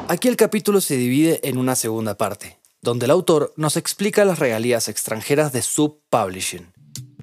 Aquí 0.07 0.27
el 0.27 0.37
capítulo 0.37 0.81
se 0.81 0.97
divide 0.97 1.47
en 1.47 1.57
una 1.57 1.75
segunda 1.75 2.17
parte, 2.17 2.60
donde 2.81 3.05
el 3.05 3.11
autor 3.11 3.53
nos 3.57 3.77
explica 3.77 4.25
las 4.25 4.39
regalías 4.39 4.87
extranjeras 4.87 5.51
de 5.53 5.61
sub-publishing. 5.61 6.71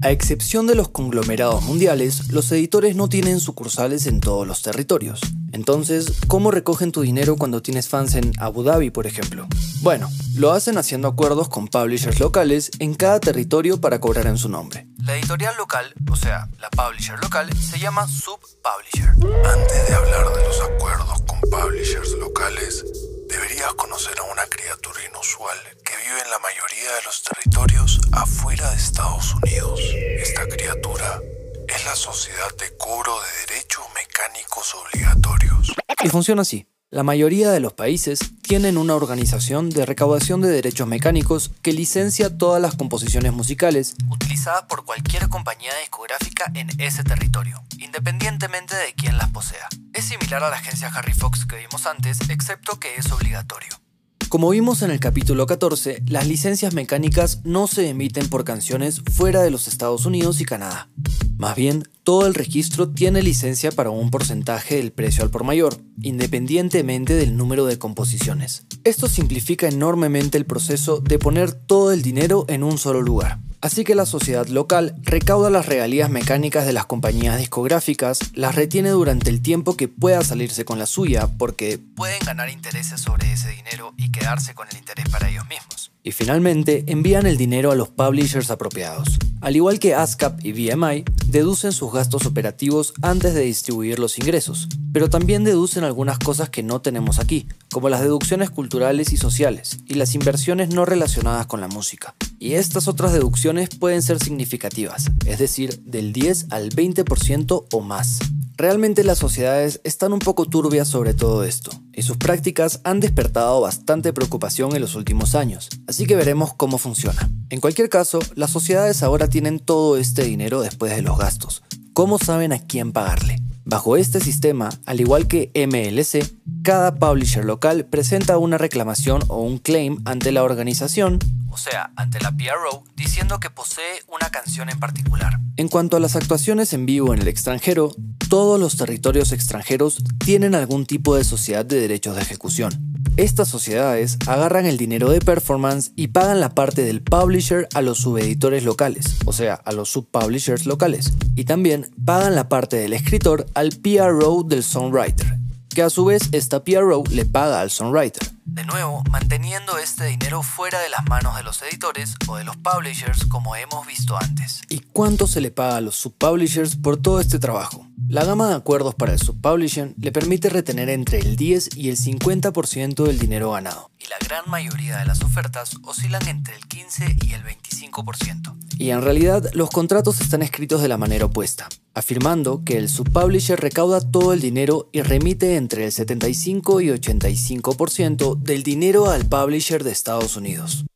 A 0.01 0.13
excepción 0.13 0.69
de 0.69 0.77
los 0.77 0.91
conglomerados 0.91 1.65
mundiales, 1.65 2.29
los 2.29 2.53
editores 2.53 2.95
no 2.95 3.09
tienen 3.09 3.41
sucursales 3.41 4.07
en 4.07 4.21
todos 4.21 4.47
los 4.47 4.63
territorios. 4.63 5.21
Entonces, 5.51 6.13
¿cómo 6.29 6.53
recogen 6.53 6.93
tu 6.93 7.01
dinero 7.01 7.35
cuando 7.35 7.63
tienes 7.63 7.89
fans 7.89 8.15
en 8.15 8.33
Abu 8.39 8.63
Dhabi, 8.63 8.91
por 8.91 9.09
ejemplo? 9.09 9.49
Bueno, 9.81 10.09
lo 10.37 10.53
hacen 10.53 10.79
haciendo 10.79 11.09
acuerdos 11.09 11.49
con 11.49 11.67
publishers 11.67 12.21
locales 12.21 12.71
en 12.79 12.95
cada 12.95 13.19
territorio 13.19 13.81
para 13.81 14.01
cobrar 14.01 14.29
en 14.29 14.39
su 14.39 14.49
nombre. 14.49 14.87
La 15.03 15.17
editorial 15.17 15.57
local, 15.57 15.93
o 16.09 16.15
sea, 16.15 16.49
la 16.61 16.71
publisher 16.71 17.19
local, 17.21 17.51
se 17.59 17.81
llama 17.81 18.07
sub-publisher. 18.07 19.09
Antes 19.45 19.89
de 19.89 19.95
hablar 19.95 20.33
de 20.33 20.45
los 20.45 20.61
acuerdos 20.61 21.23
con 21.23 21.41
publishers 21.51 22.13
locales, 22.21 22.85
deberías 23.29 23.73
conocer 23.75 24.19
a 24.19 24.23
una 24.25 24.47
criatura 24.47 25.01
inusual 25.05 25.59
que 25.85 25.97
vive 25.97 26.21
en 26.21 26.31
la 26.31 26.39
mayoría 26.39 26.95
de 26.97 27.03
los 27.03 27.23
territorios 27.23 28.01
afuera 28.13 28.71
de 28.71 28.77
Estados 28.77 29.35
Unidos. 29.35 29.81
Esta 30.21 30.47
criatura 30.49 31.21
es 31.69 31.85
la 31.85 31.95
Sociedad 31.95 32.55
de 32.59 32.77
Cobro 32.77 33.21
de 33.21 33.47
Derechos 33.47 33.85
Mecánicos 33.95 34.75
Obligatorios. 34.75 35.73
Y 36.03 36.09
funciona 36.09 36.43
así. 36.43 36.67
La 36.91 37.03
mayoría 37.03 37.51
de 37.51 37.61
los 37.61 37.75
países 37.75 38.19
tienen 38.41 38.79
una 38.79 38.95
organización 38.95 39.69
de 39.69 39.85
recaudación 39.85 40.41
de 40.41 40.49
derechos 40.49 40.89
mecánicos 40.89 41.51
que 41.61 41.75
licencia 41.75 42.39
todas 42.39 42.63
las 42.63 42.77
composiciones 42.77 43.35
musicales 43.35 43.95
utilizadas 44.09 44.63
por 44.63 44.87
cualquier 44.87 45.29
compañía 45.29 45.73
discográfica 45.83 46.51
en 46.55 46.71
ese 46.81 47.05
territorio, 47.05 47.63
independientemente 47.79 48.75
de 48.75 48.95
quién 48.95 49.19
las 49.19 49.29
posea. 49.29 49.69
Es 49.93 50.07
similar 50.07 50.43
a 50.43 50.49
la 50.49 50.57
agencia 50.57 50.89
Harry 50.89 51.13
Fox 51.13 51.45
que 51.45 51.57
vimos 51.57 51.85
antes, 51.85 52.21
excepto 52.31 52.81
que 52.81 52.95
es 52.97 53.13
obligatorio. 53.13 53.88
Como 54.29 54.51
vimos 54.51 54.83
en 54.83 54.91
el 54.91 55.01
capítulo 55.01 55.47
14, 55.47 56.03
las 56.07 56.27
licencias 56.27 56.75
mecánicas 56.75 57.41
no 57.45 57.67
se 57.67 57.89
emiten 57.89 58.29
por 58.29 58.45
canciones 58.45 59.01
fuera 59.11 59.41
de 59.41 59.51
los 59.51 59.69
Estados 59.69 60.05
Unidos 60.05 60.43
y 60.43 60.45
Canadá. 60.45 60.91
Más 61.39 61.57
bien, 61.57 61.85
todo 62.03 62.27
el 62.27 62.35
registro 62.35 62.91
tiene 62.91 63.23
licencia 63.23 63.73
para 63.73 63.89
un 63.89 64.11
porcentaje 64.11 64.77
del 64.77 64.93
precio 64.93 65.25
al 65.25 65.31
por 65.31 65.45
mayor, 65.45 65.79
independientemente 66.03 67.15
del 67.15 67.39
número 67.39 67.65
de 67.65 67.79
composiciones. 67.79 68.67
Esto 68.85 69.09
simplifica 69.09 69.67
enormemente 69.67 70.37
el 70.37 70.45
proceso 70.45 71.01
de 71.01 71.19
poner 71.19 71.53
todo 71.55 71.93
el 71.93 72.03
dinero 72.03 72.45
en 72.49 72.65
un 72.65 72.77
solo 72.77 73.01
lugar. 73.01 73.41
Así 73.61 73.83
que 73.83 73.97
la 73.97 74.07
sociedad 74.07 74.47
local 74.47 74.95
recauda 75.03 75.51
las 75.51 75.67
regalías 75.67 76.11
mecánicas 76.11 76.65
de 76.65 76.73
las 76.73 76.87
compañías 76.87 77.39
discográficas, 77.39 78.21
las 78.35 78.55
retiene 78.55 78.91
durante 78.91 79.31
el 79.31 79.43
tiempo 79.43 79.77
que 79.77 79.89
pueda 79.89 80.23
salirse 80.23 80.65
con 80.65 80.79
la 80.79 80.87
suya, 80.87 81.29
porque 81.39 81.79
pueden 81.79 82.21
ganar 82.25 82.51
intereses 82.51 83.01
sobre 83.01 83.33
ese 83.33 83.51
dinero 83.51 83.95
y 83.97 84.13
quedarse 84.13 84.55
con 84.55 84.69
el 84.71 84.77
interés 84.77 85.09
para 85.09 85.29
ellos 85.29 85.47
mismos. 85.49 85.91
Y 86.09 86.13
finalmente 86.13 86.85
envían 86.87 87.27
el 87.27 87.37
dinero 87.37 87.71
a 87.71 87.75
los 87.75 87.91
publishers 87.91 88.51
apropiados. 88.51 89.19
Al 89.43 89.57
igual 89.57 89.79
que 89.79 89.95
ASCAP 89.95 90.43
y 90.43 90.53
BMI, 90.53 91.05
deducen 91.27 91.71
sus 91.71 91.93
gastos 91.93 92.25
operativos 92.25 92.95
antes 93.03 93.35
de 93.35 93.43
distribuir 93.43 93.99
los 93.99 94.19
ingresos, 94.19 94.71
pero 94.95 95.11
también 95.11 95.45
deducen 95.45 95.85
algunas 95.85 96.19
cosas 96.19 96.49
que 96.49 96.63
no 96.63 96.81
tenemos 96.81 97.19
aquí, 97.19 97.47
como 97.71 97.91
las 97.91 98.01
deducciones 98.01 98.49
culturales 98.49 99.13
y 99.13 99.19
sociales, 99.19 99.81
y 99.87 99.97
las 99.97 100.15
inversiones 100.15 100.71
no 100.71 100.87
relacionadas 100.87 101.45
con 101.45 101.61
la 101.61 101.69
música. 101.69 102.15
Y 102.39 102.55
estas 102.55 102.89
otras 102.89 103.13
deducciones 103.13 103.69
pueden 103.69 104.01
ser 104.01 104.19
significativas, 104.19 105.11
es 105.27 105.39
decir, 105.39 105.79
del 105.85 106.15
10 106.15 106.47
al 106.49 106.71
20% 106.71 107.67
o 107.71 107.81
más. 107.81 108.19
Realmente 108.59 109.05
las 109.05 109.19
sociedades 109.19 109.81
están 109.85 110.13
un 110.13 110.19
poco 110.19 110.45
turbias 110.45 110.89
sobre 110.89 111.15
todo 111.15 111.45
esto, 111.45 111.71
y 111.95 112.03
sus 112.03 112.17
prácticas 112.17 112.81
han 112.83 112.99
despertado 112.99 113.61
bastante 113.61 114.13
preocupación 114.13 114.75
en 114.75 114.81
los 114.81 114.97
últimos 114.97 115.37
años, 115.37 115.69
así 115.87 116.07
que 116.07 116.17
veremos 116.17 116.55
cómo 116.55 116.77
funciona. 116.77 117.31
En 117.51 117.61
cualquier 117.61 117.89
caso, 117.89 118.19
las 118.35 118.51
sociedades 118.51 119.05
ahora 119.05 119.29
tienen 119.29 119.61
todo 119.61 119.97
este 119.97 120.25
dinero 120.25 120.61
después 120.61 120.93
de 120.93 121.03
los 121.03 121.17
gastos. 121.17 121.63
¿Cómo 121.93 122.19
saben 122.19 122.53
a 122.53 122.59
quién 122.59 122.91
pagarle? 122.91 123.41
Bajo 123.71 123.99
este 123.99 124.19
sistema, 124.19 124.71
al 124.87 124.99
igual 124.99 125.29
que 125.29 125.53
MLC, 125.55 126.27
cada 126.63 126.95
publisher 126.95 127.45
local 127.45 127.85
presenta 127.85 128.39
una 128.39 128.57
reclamación 128.57 129.21
o 129.29 129.43
un 129.43 129.59
claim 129.59 129.99
ante 130.07 130.33
la 130.33 130.43
organización 130.43 131.19
o 131.51 131.57
sea, 131.57 131.91
ante 131.97 132.21
la 132.21 132.31
PRO, 132.31 132.85
diciendo 132.95 133.41
que 133.41 133.51
posee 133.51 134.03
una 134.07 134.31
canción 134.31 134.69
en 134.71 134.79
particular. 134.79 135.41
En 135.57 135.69
cuanto 135.69 135.97
a 135.97 136.01
las 136.01 136.15
actuaciones 136.15 136.73
en 136.73 136.87
vivo 136.87 137.13
en 137.13 137.21
el 137.21 137.29
extranjero, 137.29 137.95
todos 138.29 138.61
los 138.61 138.77
territorios 138.77 139.33
extranjeros 139.33 140.05
tienen 140.25 140.55
algún 140.55 140.87
tipo 140.87 141.17
de 141.17 141.25
sociedad 141.25 141.65
de 141.65 141.81
derechos 141.81 142.15
de 142.17 142.23
ejecución. 142.23 142.88
Estas 143.19 143.49
sociedades 143.49 144.17
agarran 144.29 144.65
el 144.65 144.77
dinero 144.77 145.11
de 145.11 145.19
performance 145.19 145.91
y 145.97 146.07
pagan 146.07 146.39
la 146.39 146.51
parte 146.51 146.83
del 146.83 147.03
publisher 147.03 147.67
a 147.75 147.83
los 147.83 147.99
subeditores 147.99 148.63
locales, 148.63 149.17
o 149.25 149.33
sea, 149.33 149.55
a 149.55 149.73
los 149.73 149.91
subpublishers 149.91 150.67
locales, 150.67 151.15
y 151.35 151.45
también 151.45 151.91
pagan 152.05 152.37
la 152.37 152.49
parte 152.49 152.77
del 152.77 152.93
escritor 152.93 153.47
al 153.55 153.71
PRO 153.71 154.45
del 154.45 154.63
songwriter, 154.63 155.37
que 155.69 155.83
a 155.83 155.91
su 155.91 156.05
vez 156.05 156.29
esta 156.31 156.63
PRO 156.63 157.03
le 157.11 157.25
paga 157.25 157.61
al 157.61 157.73
songwriter. 157.73 158.23
De 158.45 158.65
nuevo, 158.65 159.03
manteniendo 159.11 159.79
este 159.79 160.05
dinero 160.05 160.45
fuera 160.45 160.79
de 160.79 160.89
las 160.89 161.05
manos 161.09 161.37
de 161.37 161.43
los 161.43 161.61
editores 161.63 162.15
o 162.29 162.37
de 162.37 162.45
los 162.45 162.57
publishers 162.59 163.25
como 163.25 163.57
hemos 163.57 163.85
visto 163.85 164.17
antes. 164.17 164.61
¿Y 164.69 164.79
cuánto 164.79 165.27
se 165.27 165.41
le 165.41 165.51
paga 165.51 165.79
a 165.79 165.81
los 165.81 165.97
subpublishers 165.97 166.77
por 166.77 166.97
todo 166.97 167.19
este 167.19 167.41
trabajo? 167.41 167.88
La 168.09 168.25
gama 168.25 168.49
de 168.49 168.55
acuerdos 168.55 168.95
para 168.95 169.13
el 169.13 169.19
subpublishing 169.19 169.95
le 170.01 170.13
permite 170.13 170.49
retener 170.49 170.89
entre 170.89 171.19
el 171.19 171.37
10 171.37 171.77
y 171.77 171.91
el 171.91 171.99
50% 171.99 173.05
del 173.05 173.19
dinero 173.19 173.51
ganado, 173.51 173.91
y 173.99 174.07
la 174.07 174.17
gran 174.27 174.49
mayoría 174.49 174.97
de 174.97 175.05
las 175.05 175.21
ofertas 175.21 175.77
oscilan 175.85 176.27
entre 176.27 176.57
el 176.57 176.67
15 176.67 177.19
y 177.21 177.35
el 177.35 177.43
25%. 177.45 178.57
Y 178.79 178.89
en 178.93 179.03
realidad 179.03 179.51
los 179.53 179.69
contratos 179.69 180.23
están 180.23 180.41
escritos 180.41 180.81
de 180.81 180.89
la 180.89 180.97
manera 180.97 181.27
opuesta, 181.27 181.69
afirmando 181.93 182.65
que 182.65 182.79
el 182.79 182.89
subpublisher 182.89 183.61
recauda 183.61 184.01
todo 184.01 184.33
el 184.33 184.41
dinero 184.41 184.89
y 184.91 185.03
remite 185.03 185.57
entre 185.57 185.85
el 185.85 185.93
75 185.93 186.81
y 186.81 186.89
85% 186.89 188.39
del 188.39 188.63
dinero 188.63 189.11
al 189.11 189.27
publisher 189.27 189.85
de 189.85 189.93
Estados 189.93 190.35
Unidos. 190.35 190.87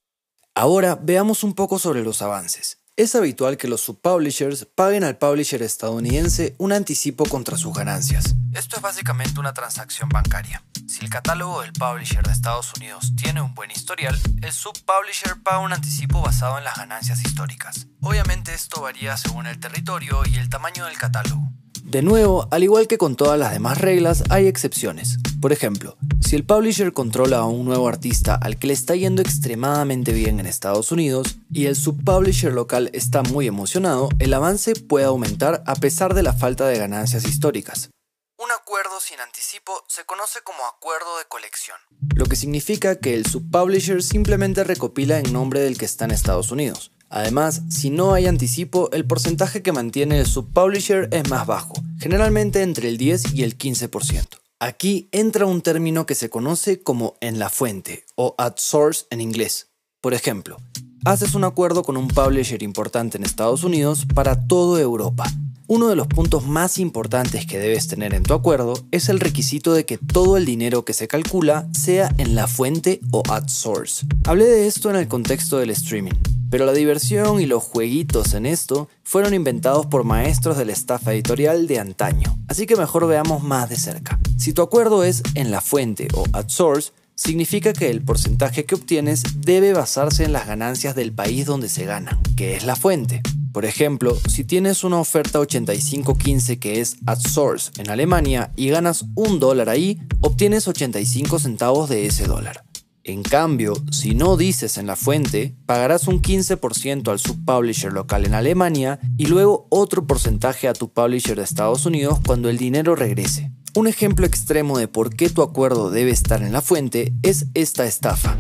Ahora 0.55 0.95
veamos 0.95 1.45
un 1.45 1.53
poco 1.53 1.79
sobre 1.79 2.03
los 2.05 2.23
avances. 2.23 2.82
Es 2.95 3.15
habitual 3.15 3.57
que 3.57 3.69
los 3.69 3.81
subpublishers 3.81 4.67
paguen 4.67 5.03
al 5.03 5.17
publisher 5.17 5.63
estadounidense 5.63 6.55
un 6.59 6.73
anticipo 6.73 7.25
contra 7.25 7.57
sus 7.57 7.73
ganancias. 7.73 8.35
Esto 8.53 8.77
es 8.77 8.83
básicamente 8.83 9.41
una 9.41 9.55
transacción 9.55 10.11
bancaria. 10.11 10.63
Si 10.87 11.03
el 11.03 11.09
catálogo 11.09 11.63
del 11.63 11.73
publisher 11.73 12.23
de 12.23 12.33
Estados 12.33 12.71
Unidos 12.77 13.15
tiene 13.17 13.41
un 13.41 13.55
buen 13.55 13.71
historial, 13.71 14.21
el 14.43 14.53
subpublisher 14.53 15.43
paga 15.43 15.61
un 15.61 15.73
anticipo 15.73 16.21
basado 16.21 16.59
en 16.59 16.65
las 16.65 16.77
ganancias 16.77 17.25
históricas. 17.25 17.87
Obviamente 18.03 18.53
esto 18.53 18.83
varía 18.83 19.17
según 19.17 19.47
el 19.47 19.59
territorio 19.59 20.21
y 20.27 20.37
el 20.37 20.51
tamaño 20.51 20.85
del 20.85 20.99
catálogo. 20.99 21.51
De 21.93 22.01
nuevo, 22.01 22.49
al 22.51 22.63
igual 22.63 22.89
que 22.89 22.97
con 22.97 23.17
todas 23.17 23.39
las 23.39 23.53
demás 23.53 23.77
reglas, 23.77 24.25
hay 24.31 24.47
excepciones. 24.47 25.19
Por 25.43 25.53
ejemplo, 25.53 25.99
si 26.23 26.37
el 26.37 26.47
publisher 26.47 26.95
controla 26.95 27.41
a 27.41 27.45
un 27.45 27.67
nuevo 27.67 27.87
artista 27.87 28.35
al 28.35 28.59
que 28.59 28.69
le 28.69 28.73
está 28.73 28.97
yendo 28.97 29.21
extremadamente 29.21 30.13
bien 30.15 30.41
en 30.41 30.47
Estados 30.47 30.91
Unidos 30.91 31.37
y 31.53 31.67
el 31.67 31.77
subpublisher 31.77 32.51
local 32.51 32.89
está 32.95 33.23
muy 33.23 33.47
emocionado, 33.47 34.09
el 34.21 34.33
avance 34.33 34.75
puede 34.75 35.05
aumentar 35.05 35.63
a 35.67 35.75
pesar 35.75 36.15
de 36.15 36.23
la 36.23 36.33
falta 36.33 36.67
de 36.67 36.79
ganancias 36.79 37.27
históricas. 37.27 37.91
Un 38.39 38.51
acuerdo 38.53 38.99
sin 38.99 39.21
anticipo 39.21 39.85
se 39.87 40.07
conoce 40.07 40.39
como 40.43 40.65
acuerdo 40.65 41.19
de 41.19 41.27
colección, 41.29 41.77
lo 42.15 42.25
que 42.25 42.37
significa 42.37 42.97
que 42.97 43.13
el 43.13 43.27
subpublisher 43.27 44.03
simplemente 44.03 44.65
recopila 44.65 45.19
en 45.19 45.31
nombre 45.31 45.61
del 45.61 45.77
que 45.77 45.85
está 45.85 46.07
en 46.07 46.13
Estados 46.13 46.53
Unidos. 46.53 46.91
Además, 47.15 47.61
si 47.69 47.91
no 47.91 48.15
hay 48.15 48.27
anticipo, 48.27 48.91
el 48.93 49.05
porcentaje 49.05 49.63
que 49.63 49.71
mantiene 49.71 50.19
el 50.19 50.25
subpublisher 50.25 51.11
es 51.13 51.29
más 51.29 51.47
bajo, 51.47 51.75
generalmente 52.03 52.63
entre 52.63 52.89
el 52.89 52.99
10 52.99 53.33
y 53.35 53.45
el 53.45 53.57
15%. 53.57 54.27
Aquí 54.59 55.09
entra 55.13 55.47
un 55.47 55.63
término 55.63 56.05
que 56.05 56.17
se 56.17 56.31
conoce 56.31 56.83
como 56.83 57.15
en 57.21 57.39
la 57.39 57.49
fuente 57.49 58.05
o 58.17 58.35
at 58.39 58.55
source 58.57 59.07
en 59.11 59.21
inglés. 59.21 59.69
Por 60.01 60.13
ejemplo, 60.13 60.57
haces 61.05 61.37
un 61.37 61.45
acuerdo 61.45 61.85
con 61.85 61.97
un 61.97 62.09
publisher 62.09 62.63
importante 62.65 63.19
en 63.19 63.25
Estados 63.25 63.63
Unidos 63.63 64.05
para 64.15 64.49
toda 64.49 64.81
Europa. 64.81 65.31
Uno 65.69 65.89
de 65.89 65.95
los 65.95 66.09
puntos 66.09 66.45
más 66.45 66.79
importantes 66.79 67.47
que 67.47 67.61
debes 67.61 67.87
tener 67.87 68.15
en 68.15 68.25
tu 68.25 68.35
acuerdo 68.35 68.75
es 68.91 69.09
el 69.09 69.21
requisito 69.21 69.73
de 69.73 69.87
que 69.87 69.97
todo 69.97 70.37
el 70.37 70.45
dinero 70.45 70.85
que 70.85 70.95
se 70.95 71.07
calcula 71.07 71.69
sea 71.73 72.13
en 72.19 72.35
la 72.35 72.49
fuente 72.49 73.01
o 73.13 73.23
at 73.31 73.47
source. 73.47 74.05
Hablé 74.25 74.47
de 74.47 74.67
esto 74.67 74.91
en 74.91 74.97
el 74.97 75.07
contexto 75.07 75.59
del 75.59 75.71
streaming. 75.71 76.42
Pero 76.53 76.67
la 76.67 76.75
diversión 76.75 77.41
y 77.41 77.47
los 77.47 77.63
jueguitos 77.63 78.35
en 78.35 78.45
esto 78.45 78.91
fueron 79.05 79.33
inventados 79.33 79.87
por 79.87 80.05
maestros 80.05 80.59
de 80.59 80.67
la 80.67 80.73
estafa 80.73 81.15
editorial 81.15 81.67
de 81.67 81.79
antaño, 81.79 82.39
así 82.47 82.67
que 82.67 82.77
mejor 82.77 83.07
veamos 83.07 83.43
más 83.43 83.71
de 83.71 83.77
cerca. 83.77 84.19
Si 84.37 84.53
tu 84.53 84.61
acuerdo 84.61 85.03
es 85.03 85.23
en 85.35 85.51
la 85.51 85.63
fuente 85.63 86.09
o 86.13 86.27
at 86.35 86.51
source, 86.51 86.93
significa 87.15 87.73
que 87.73 87.89
el 87.89 88.05
porcentaje 88.05 88.67
que 88.67 88.75
obtienes 88.75 89.23
debe 89.39 89.73
basarse 89.73 90.25
en 90.25 90.35
las 90.35 90.47
ganancias 90.47 90.95
del 90.95 91.15
país 91.15 91.47
donde 91.47 91.71
se 91.71 91.87
ganan, 91.87 92.21
que 92.37 92.55
es 92.55 92.67
la 92.67 92.77
fuente. 92.77 93.23
Por 93.51 93.65
ejemplo, 93.65 94.15
si 94.29 94.45
tienes 94.45 94.85
una 94.85 94.99
oferta 94.99 95.41
8515 95.41 96.59
que 96.59 96.83
es 96.83 96.99
at 97.07 97.21
source 97.21 97.71
en 97.79 97.89
Alemania 97.89 98.53
y 98.57 98.69
ganas 98.69 99.07
un 99.15 99.41
dólar 99.41 99.71
ahí, 99.71 100.03
obtienes 100.21 100.69
85 100.69 101.39
centavos 101.39 101.89
de 101.89 102.05
ese 102.05 102.27
dólar. 102.27 102.63
En 103.05 103.25
cambio, 103.25 103.75
si 103.91 104.15
no 104.15 104.37
dices 104.37 104.79
en 104.79 104.87
la 104.87 104.95
fuente, 104.95 105.57
pagarás 105.67 106.07
un 106.07 106.23
15% 106.23 107.11
al 107.11 107.19
subpublisher 107.19 107.93
local 107.93 108.25
en 108.25 108.35
Alemania 108.35 109.01
y 109.19 109.27
luego 109.27 109.67
otro 109.71 110.07
porcentaje 110.07 110.69
a 110.69 110.73
tu 110.73 110.93
publisher 110.93 111.37
de 111.37 111.43
Estados 111.43 111.85
Unidos 111.85 112.21
cuando 112.25 112.49
el 112.49 112.59
dinero 112.59 112.95
regrese. 112.95 113.51
Un 113.75 113.89
ejemplo 113.89 114.25
extremo 114.25 114.79
de 114.79 114.87
por 114.87 115.17
qué 115.17 115.31
tu 115.31 115.43
acuerdo 115.43 115.91
debe 115.91 116.13
estar 116.13 116.43
en 116.43 116.53
la 116.53 116.63
fuente 116.63 117.13
es 117.25 117.47
esta 117.55 117.87
estafa. 117.87 118.37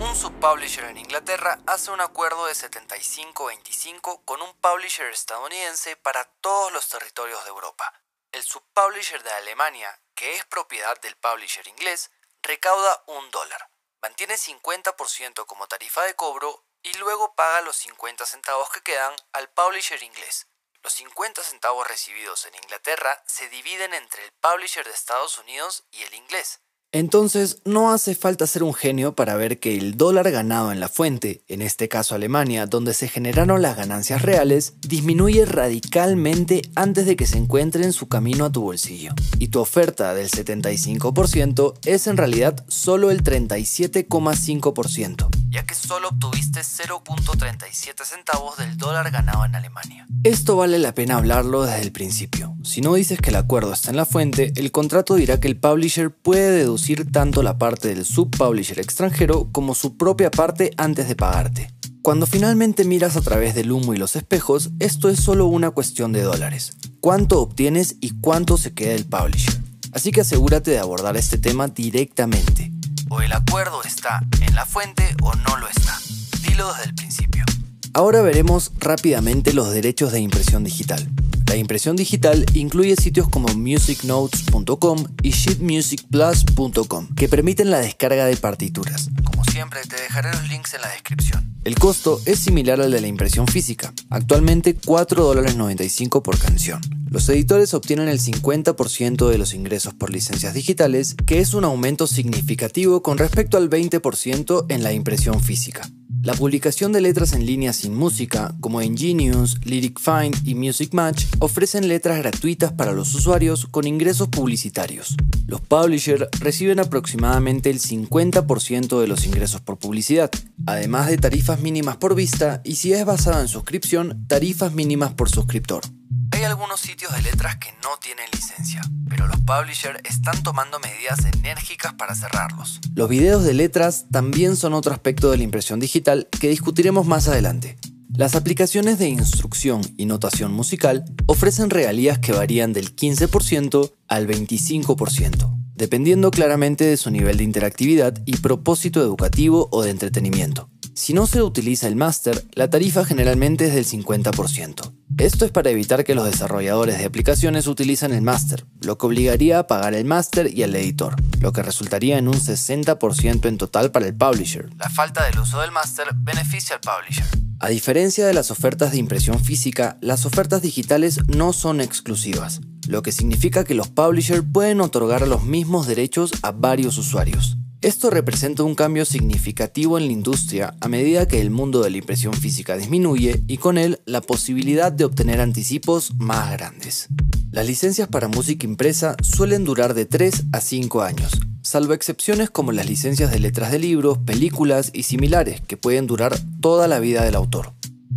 Un 0.00 0.16
subpublisher 0.16 0.86
en 0.86 0.98
Inglaterra 0.98 1.60
hace 1.66 1.92
un 1.92 2.00
acuerdo 2.00 2.46
de 2.46 2.54
75-25 2.54 4.22
con 4.24 4.42
un 4.42 4.50
publisher 4.60 5.06
estadounidense 5.12 5.94
para 5.94 6.24
todos 6.40 6.72
los 6.72 6.88
territorios 6.88 7.44
de 7.44 7.50
Europa. 7.50 7.84
El 8.32 8.42
subpublisher 8.42 9.22
de 9.22 9.30
Alemania, 9.30 10.00
que 10.16 10.34
es 10.34 10.44
propiedad 10.46 11.00
del 11.00 11.14
publisher 11.14 11.68
inglés, 11.68 12.10
recauda 12.42 13.04
un 13.06 13.30
dólar 13.30 13.70
mantiene 14.02 14.36
50% 14.36 15.46
como 15.46 15.66
tarifa 15.66 16.02
de 16.02 16.14
cobro 16.14 16.64
y 16.82 16.92
luego 16.94 17.34
paga 17.34 17.60
los 17.60 17.76
50 17.76 18.24
centavos 18.26 18.70
que 18.70 18.82
quedan 18.82 19.14
al 19.32 19.50
publisher 19.50 20.02
inglés. 20.02 20.46
Los 20.82 20.94
50 20.94 21.42
centavos 21.42 21.86
recibidos 21.86 22.46
en 22.46 22.54
Inglaterra 22.54 23.22
se 23.26 23.48
dividen 23.48 23.92
entre 23.92 24.24
el 24.24 24.32
publisher 24.32 24.86
de 24.86 24.92
Estados 24.92 25.36
Unidos 25.38 25.84
y 25.90 26.04
el 26.04 26.14
inglés. 26.14 26.60
Entonces, 26.92 27.62
no 27.64 27.92
hace 27.92 28.16
falta 28.16 28.48
ser 28.48 28.64
un 28.64 28.74
genio 28.74 29.14
para 29.14 29.36
ver 29.36 29.60
que 29.60 29.78
el 29.78 29.96
dólar 29.96 30.28
ganado 30.32 30.72
en 30.72 30.80
la 30.80 30.88
fuente, 30.88 31.40
en 31.46 31.62
este 31.62 31.88
caso 31.88 32.16
Alemania, 32.16 32.66
donde 32.66 32.94
se 32.94 33.06
generaron 33.06 33.62
las 33.62 33.76
ganancias 33.76 34.22
reales, 34.22 34.72
disminuye 34.80 35.44
radicalmente 35.44 36.62
antes 36.74 37.06
de 37.06 37.14
que 37.14 37.28
se 37.28 37.38
encuentre 37.38 37.84
en 37.84 37.92
su 37.92 38.08
camino 38.08 38.44
a 38.44 38.50
tu 38.50 38.62
bolsillo. 38.62 39.12
Y 39.38 39.46
tu 39.48 39.60
oferta 39.60 40.14
del 40.14 40.30
75% 40.30 41.74
es 41.84 42.08
en 42.08 42.16
realidad 42.16 42.64
solo 42.66 43.12
el 43.12 43.22
37,5%, 43.22 45.28
ya 45.48 45.64
que 45.64 45.76
solo 45.76 46.08
obtuviste 46.08 46.62
0.37 46.62 48.04
centavos 48.04 48.56
del 48.56 48.76
dólar 48.76 49.12
ganado 49.12 49.44
en 49.44 49.54
Alemania. 49.54 50.08
Esto 50.24 50.56
vale 50.56 50.80
la 50.80 50.92
pena 50.92 51.18
hablarlo 51.18 51.62
desde 51.62 51.82
el 51.82 51.92
principio. 51.92 52.56
Si 52.64 52.80
no 52.80 52.94
dices 52.94 53.20
que 53.20 53.30
el 53.30 53.36
acuerdo 53.36 53.72
está 53.72 53.90
en 53.90 53.96
la 53.96 54.06
fuente, 54.06 54.52
el 54.56 54.72
contrato 54.72 55.14
dirá 55.14 55.38
que 55.38 55.46
el 55.46 55.56
publisher 55.56 56.10
puede 56.10 56.50
deducir 56.50 56.79
tanto 57.12 57.42
la 57.42 57.58
parte 57.58 57.88
del 57.88 58.04
subpublisher 58.04 58.78
extranjero 58.78 59.48
como 59.52 59.74
su 59.74 59.96
propia 59.96 60.30
parte 60.30 60.72
antes 60.76 61.08
de 61.08 61.16
pagarte. 61.16 61.72
Cuando 62.02 62.26
finalmente 62.26 62.84
miras 62.84 63.16
a 63.16 63.20
través 63.20 63.54
del 63.54 63.70
humo 63.70 63.92
y 63.94 63.98
los 63.98 64.16
espejos, 64.16 64.70
esto 64.78 65.08
es 65.10 65.20
solo 65.20 65.46
una 65.46 65.70
cuestión 65.70 66.12
de 66.12 66.22
dólares. 66.22 66.72
¿Cuánto 67.00 67.40
obtienes 67.40 67.96
y 68.00 68.18
cuánto 68.20 68.56
se 68.56 68.72
queda 68.72 68.94
el 68.94 69.04
publisher? 69.04 69.60
Así 69.92 70.10
que 70.10 70.22
asegúrate 70.22 70.70
de 70.70 70.78
abordar 70.78 71.16
este 71.16 71.36
tema 71.36 71.68
directamente. 71.68 72.72
O 73.10 73.20
el 73.20 73.32
acuerdo 73.32 73.82
está 73.84 74.20
en 74.46 74.54
la 74.54 74.64
fuente 74.64 75.04
o 75.22 75.34
no 75.34 75.56
lo 75.58 75.68
está. 75.68 75.98
Dilo 76.42 76.72
desde 76.72 76.88
el 76.88 76.94
principio. 76.94 77.44
Ahora 77.92 78.22
veremos 78.22 78.72
rápidamente 78.78 79.52
los 79.52 79.70
derechos 79.70 80.12
de 80.12 80.20
impresión 80.20 80.64
digital. 80.64 81.08
La 81.50 81.56
impresión 81.56 81.96
digital 81.96 82.46
incluye 82.54 82.94
sitios 82.94 83.28
como 83.28 83.48
musicnotes.com 83.48 85.04
y 85.20 85.30
sheetmusicplus.com 85.30 87.08
que 87.16 87.28
permiten 87.28 87.72
la 87.72 87.80
descarga 87.80 88.26
de 88.26 88.36
partituras. 88.36 89.10
Como 89.24 89.44
siempre, 89.44 89.80
te 89.82 90.00
dejaré 90.00 90.30
los 90.30 90.48
links 90.48 90.74
en 90.74 90.82
la 90.82 90.90
descripción. 90.90 91.52
El 91.64 91.74
costo 91.74 92.20
es 92.24 92.38
similar 92.38 92.80
al 92.80 92.92
de 92.92 93.00
la 93.00 93.08
impresión 93.08 93.48
física, 93.48 93.92
actualmente 94.10 94.78
$4.95 94.78 96.22
por 96.22 96.38
canción. 96.38 96.80
Los 97.10 97.28
editores 97.28 97.74
obtienen 97.74 98.06
el 98.06 98.20
50% 98.20 99.28
de 99.28 99.38
los 99.38 99.52
ingresos 99.52 99.92
por 99.92 100.10
licencias 100.10 100.54
digitales, 100.54 101.16
que 101.26 101.40
es 101.40 101.52
un 101.54 101.64
aumento 101.64 102.06
significativo 102.06 103.02
con 103.02 103.18
respecto 103.18 103.56
al 103.56 103.68
20% 103.68 104.66
en 104.68 104.84
la 104.84 104.92
impresión 104.92 105.42
física. 105.42 105.82
La 106.22 106.34
publicación 106.34 106.92
de 106.92 107.00
letras 107.00 107.32
en 107.32 107.46
línea 107.46 107.72
sin 107.72 107.94
música, 107.94 108.54
como 108.60 108.82
en 108.82 108.94
Genius, 108.94 109.58
Lyric 109.64 109.98
Find 109.98 110.46
y 110.46 110.54
Music 110.54 110.92
Match, 110.92 111.24
ofrecen 111.38 111.88
letras 111.88 112.18
gratuitas 112.18 112.72
para 112.72 112.92
los 112.92 113.14
usuarios 113.14 113.66
con 113.70 113.86
ingresos 113.86 114.28
publicitarios. 114.28 115.16
Los 115.46 115.62
publishers 115.62 116.26
reciben 116.38 116.78
aproximadamente 116.78 117.70
el 117.70 117.80
50% 117.80 119.00
de 119.00 119.06
los 119.06 119.24
ingresos 119.24 119.62
por 119.62 119.78
publicidad, 119.78 120.30
además 120.66 121.06
de 121.06 121.16
tarifas 121.16 121.60
mínimas 121.60 121.96
por 121.96 122.14
vista 122.14 122.60
y 122.64 122.74
si 122.74 122.92
es 122.92 123.06
basada 123.06 123.40
en 123.40 123.48
suscripción, 123.48 124.26
tarifas 124.26 124.74
mínimas 124.74 125.14
por 125.14 125.30
suscriptor. 125.30 125.84
Hay 126.32 126.44
algunos 126.44 126.80
sitios 126.80 127.14
de 127.14 127.22
letras 127.22 127.56
que 127.56 127.70
no 127.82 127.96
tienen 127.98 128.26
licencia, 128.34 128.82
pero 129.20 129.28
los 129.28 129.40
publishers 129.40 130.00
están 130.04 130.42
tomando 130.42 130.78
medidas 130.80 131.26
enérgicas 131.26 131.92
para 131.92 132.14
cerrarlos. 132.14 132.80
Los 132.94 133.10
videos 133.10 133.44
de 133.44 133.52
letras 133.52 134.06
también 134.10 134.56
son 134.56 134.72
otro 134.72 134.94
aspecto 134.94 135.30
de 135.30 135.36
la 135.36 135.42
impresión 135.42 135.78
digital 135.78 136.26
que 136.40 136.48
discutiremos 136.48 137.06
más 137.06 137.28
adelante. 137.28 137.76
Las 138.08 138.34
aplicaciones 138.34 138.98
de 138.98 139.10
instrucción 139.10 139.82
y 139.98 140.06
notación 140.06 140.54
musical 140.54 141.04
ofrecen 141.26 141.68
regalías 141.68 142.18
que 142.18 142.32
varían 142.32 142.72
del 142.72 142.96
15% 142.96 143.92
al 144.08 144.26
25%, 144.26 145.54
dependiendo 145.74 146.30
claramente 146.30 146.84
de 146.84 146.96
su 146.96 147.10
nivel 147.10 147.36
de 147.36 147.44
interactividad 147.44 148.14
y 148.24 148.38
propósito 148.38 149.02
educativo 149.02 149.68
o 149.70 149.82
de 149.82 149.90
entretenimiento. 149.90 150.70
Si 151.00 151.14
no 151.14 151.26
se 151.26 151.42
utiliza 151.42 151.88
el 151.88 151.96
máster, 151.96 152.44
la 152.52 152.68
tarifa 152.68 153.06
generalmente 153.06 153.66
es 153.66 153.74
del 153.74 153.86
50%. 153.86 154.92
Esto 155.16 155.46
es 155.46 155.50
para 155.50 155.70
evitar 155.70 156.04
que 156.04 156.14
los 156.14 156.26
desarrolladores 156.26 156.98
de 156.98 157.06
aplicaciones 157.06 157.66
utilicen 157.68 158.12
el 158.12 158.20
máster, 158.20 158.66
lo 158.82 158.98
que 158.98 159.06
obligaría 159.06 159.60
a 159.60 159.66
pagar 159.66 159.94
el 159.94 160.04
máster 160.04 160.52
y 160.54 160.62
el 160.62 160.76
editor, 160.76 161.16
lo 161.40 161.54
que 161.54 161.62
resultaría 161.62 162.18
en 162.18 162.28
un 162.28 162.34
60% 162.34 163.48
en 163.48 163.56
total 163.56 163.90
para 163.92 164.08
el 164.08 164.14
publisher. 164.14 164.68
La 164.76 164.90
falta 164.90 165.24
del 165.24 165.38
uso 165.38 165.62
del 165.62 165.70
máster 165.70 166.08
beneficia 166.16 166.76
al 166.76 166.82
publisher. 166.82 167.24
A 167.60 167.70
diferencia 167.70 168.26
de 168.26 168.34
las 168.34 168.50
ofertas 168.50 168.92
de 168.92 168.98
impresión 168.98 169.42
física, 169.42 169.96
las 170.02 170.26
ofertas 170.26 170.60
digitales 170.60 171.20
no 171.28 171.54
son 171.54 171.80
exclusivas, 171.80 172.60
lo 172.86 173.00
que 173.00 173.12
significa 173.12 173.64
que 173.64 173.74
los 173.74 173.88
publishers 173.88 174.44
pueden 174.52 174.82
otorgar 174.82 175.26
los 175.26 175.44
mismos 175.44 175.86
derechos 175.86 176.30
a 176.42 176.52
varios 176.52 176.98
usuarios. 176.98 177.56
Esto 177.82 178.10
representa 178.10 178.62
un 178.62 178.74
cambio 178.74 179.06
significativo 179.06 179.96
en 179.96 180.04
la 180.04 180.12
industria 180.12 180.74
a 180.82 180.88
medida 180.88 181.26
que 181.26 181.40
el 181.40 181.48
mundo 181.48 181.80
de 181.80 181.88
la 181.88 181.96
impresión 181.96 182.34
física 182.34 182.76
disminuye 182.76 183.42
y 183.46 183.56
con 183.56 183.78
él 183.78 184.02
la 184.04 184.20
posibilidad 184.20 184.92
de 184.92 185.06
obtener 185.06 185.40
anticipos 185.40 186.12
más 186.18 186.52
grandes. 186.52 187.08
Las 187.50 187.66
licencias 187.66 188.06
para 188.06 188.28
música 188.28 188.66
impresa 188.66 189.16
suelen 189.22 189.64
durar 189.64 189.94
de 189.94 190.04
3 190.04 190.44
a 190.52 190.60
5 190.60 191.00
años, 191.00 191.32
salvo 191.62 191.94
excepciones 191.94 192.50
como 192.50 192.72
las 192.72 192.84
licencias 192.84 193.30
de 193.30 193.38
letras 193.38 193.72
de 193.72 193.78
libros, 193.78 194.18
películas 194.18 194.90
y 194.92 195.04
similares 195.04 195.62
que 195.62 195.78
pueden 195.78 196.06
durar 196.06 196.38
toda 196.60 196.86
la 196.86 197.00
vida 197.00 197.24
del 197.24 197.34
autor. 197.34 197.72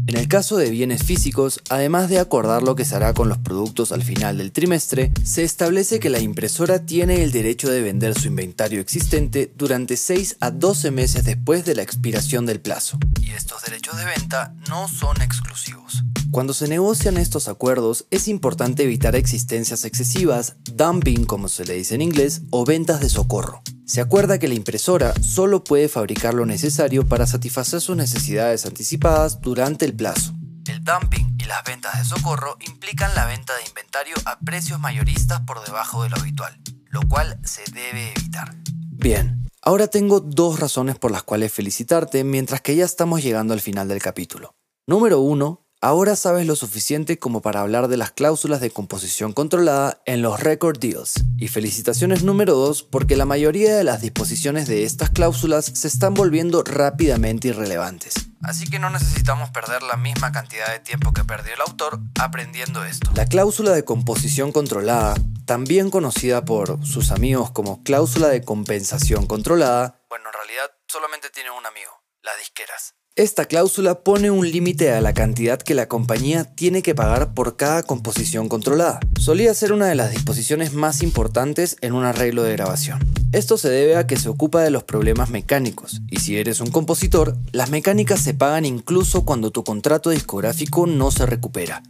En 0.06 0.18
el 0.18 0.28
caso 0.28 0.58
de 0.58 0.70
bienes 0.70 1.04
físicos, 1.04 1.62
además 1.70 2.10
de 2.10 2.20
acordar 2.20 2.62
lo 2.62 2.76
que 2.76 2.84
se 2.84 2.96
hará 2.96 3.13
con 3.13 3.30
los 3.30 3.38
productos 3.38 3.94
al 3.94 4.04
final 4.04 4.38
del 4.38 4.52
trimestre, 4.52 5.13
se 5.24 5.44
establece 5.44 6.00
que 6.00 6.10
la 6.10 6.20
impresora 6.20 6.86
tiene 6.86 7.24
el 7.24 7.32
derecho 7.32 7.72
de 7.72 7.82
vender 7.82 8.20
su 8.20 8.28
inventario 8.28 8.82
existente 8.82 9.54
durante 9.56 9.96
6 9.96 10.38
a 10.42 10.52
12 10.52 10.92
meses 10.92 11.24
después 11.24 11.63
de 11.63 11.76
la 11.76 11.84
expiración 11.84 12.46
del 12.46 12.60
plazo. 12.60 12.98
Y 13.22 13.32
estos 13.32 13.62
derechos 13.63 13.98
de 13.98 14.06
venta 14.06 14.54
no 14.68 14.89
son 14.89 15.22
exclusivos. 15.22 16.04
Cuando 16.32 16.54
se 16.54 16.68
negocian 16.68 17.18
estos 17.18 17.48
acuerdos, 17.48 18.06
es 18.12 18.28
importante 18.28 18.84
evitar 18.84 19.16
existencias 19.16 19.86
excesivas, 19.86 20.56
dumping 20.74 21.24
como 21.26 21.48
se 21.48 21.63
le 21.63 21.76
dice 21.76 21.96
en 21.96 22.02
inglés, 22.02 22.42
o 22.50 22.66
ventas 22.66 23.00
de 23.00 23.08
socorro. 23.08 23.62
Se 23.86 24.00
acuerda 24.00 24.39
que 24.39 24.48
la 24.48 24.54
impresora 24.54 25.13
solo 25.22 25.63
puede 25.63 25.89
fabricar 25.89 26.34
lo 26.34 26.46
necesario 26.46 27.06
para 27.06 27.28
satisfacer 27.28 27.82
sus 27.82 27.98
necesidades 27.98 28.65
anticipadas 28.65 29.41
durante 29.41 29.84
el 29.84 29.93
plazo. 29.93 30.34
El 30.69 30.84
dumping 30.86 31.36
y 31.38 31.43
las 31.43 31.63
ventas 31.65 32.00
de 32.00 32.06
socorro 32.06 32.56
implican 32.65 33.13
la 33.13 33.26
venta 33.26 33.54
de 33.58 33.67
inventario 33.67 34.15
a 34.26 34.39
precios 34.39 34.80
mayoristas 34.80 35.41
por 35.41 35.65
debajo 35.65 36.04
de 36.04 36.10
lo 36.10 36.15
habitual, 36.15 36.58
lo 36.91 37.02
cual 37.10 37.38
se 37.43 37.63
debe 37.74 38.13
evitar. 38.15 38.56
Bien, 38.89 39.50
ahora 39.62 39.88
tengo 39.88 40.22
dos 40.22 40.62
razones 40.62 40.98
por 40.98 41.12
las 41.12 41.24
cuales 41.24 41.52
felicitarte 41.52 42.24
mientras 42.24 42.62
que 42.62 42.78
ya 42.78 42.86
estamos 42.86 43.22
llegando 43.22 43.54
al 43.54 43.60
final 43.60 43.89
del 43.89 44.02
capítulo. 44.02 44.56
Número 44.88 45.19
1. 45.19 45.62
Ahora 45.84 46.15
sabes 46.15 46.48
lo 46.48 46.56
suficiente 46.56 47.19
como 47.19 47.41
para 47.41 47.60
hablar 47.60 47.89
de 47.89 47.98
las 47.98 48.12
cláusulas 48.12 48.62
de 48.62 48.72
composición 48.72 49.34
controlada 49.34 50.00
en 50.06 50.22
los 50.22 50.39
record 50.39 50.80
deals. 50.80 51.26
Y 51.38 51.50
felicitaciones 51.50 52.24
número 52.24 52.54
2 52.54 52.84
porque 52.84 53.17
la 53.17 53.26
mayoría 53.26 53.76
de 53.76 53.84
las 53.84 54.00
disposiciones 54.00 54.69
de 54.69 54.86
estas 54.86 55.10
cláusulas 55.10 55.65
se 55.65 55.89
están 55.89 56.13
volviendo 56.13 56.63
rápidamente 56.63 57.50
irrelevantes. 57.50 58.13
Así 58.41 58.65
que 58.69 58.80
no 58.80 58.89
necesitamos 58.91 59.50
perder 59.50 59.84
la 59.84 59.98
misma 59.98 60.32
cantidad 60.32 60.72
de 60.72 60.80
tiempo 60.80 61.12
que 61.12 61.26
perdió 61.26 61.54
el 61.54 61.60
autor 61.60 62.00
aprendiendo 62.17 62.86
esto. 62.86 63.12
La 63.13 63.26
cláusula 63.26 63.72
de 63.72 63.84
composición 63.84 64.54
controlada, 64.54 65.15
también 65.43 65.89
conocida 65.89 66.46
por 66.46 66.82
sus 66.86 67.12
amigos 67.12 67.52
como 67.52 67.84
cláusula 67.84 68.30
de 68.30 68.41
compensación 68.41 69.26
controlada, 69.26 70.00
bueno, 70.08 70.30
en 70.30 70.34
realidad 70.34 70.72
solamente 70.88 71.30
tiene 71.30 71.52
un 71.52 71.65
amigo, 71.65 71.91
las 72.22 72.38
disqueras. 72.38 72.96
Esta 73.15 73.45
cláusula 73.45 73.99
pone 73.99 74.32
un 74.32 74.49
límite 74.49 74.91
a 74.91 74.99
la 74.99 75.13
cantidad 75.13 75.62
que 75.62 75.76
la 75.76 75.88
compañía 75.88 76.45
tiene 76.45 76.82
que 76.82 76.95
pagar 76.95 77.36
por 77.36 77.58
cada 77.58 77.84
composición 77.84 78.49
controlada. 78.49 78.99
Solía 79.19 79.54
ser 79.54 79.71
una 79.71 79.86
de 79.86 79.93
las 79.93 80.10
disposiciones 80.10 80.73
más 80.73 81.04
importantes 81.04 81.78
en 81.82 81.93
un 81.93 82.06
arreglo 82.06 82.41
de 82.41 82.54
grabación. 82.54 82.97
Esto 83.32 83.60
se 83.60 83.69
debe 83.69 83.97
a 83.97 84.08
que 84.08 84.17
se 84.17 84.30
ocupa 84.30 84.63
de 84.63 84.71
los 84.71 84.84
problemas 84.84 85.30
mecánicos, 85.30 86.02
y 86.10 86.21
si 86.21 86.38
eres 86.38 86.60
un 86.60 86.71
compositor, 86.71 87.38
las 87.52 87.69
mecánicas 87.69 88.19
se 88.19 88.34
pagan 88.34 88.65
incluso 88.65 89.26
cuando 89.26 89.52
tu 89.52 89.63
contrato 89.63 90.10
discográfico 90.10 90.88
no 90.88 91.12
se 91.12 91.28
recupera. 91.28 91.84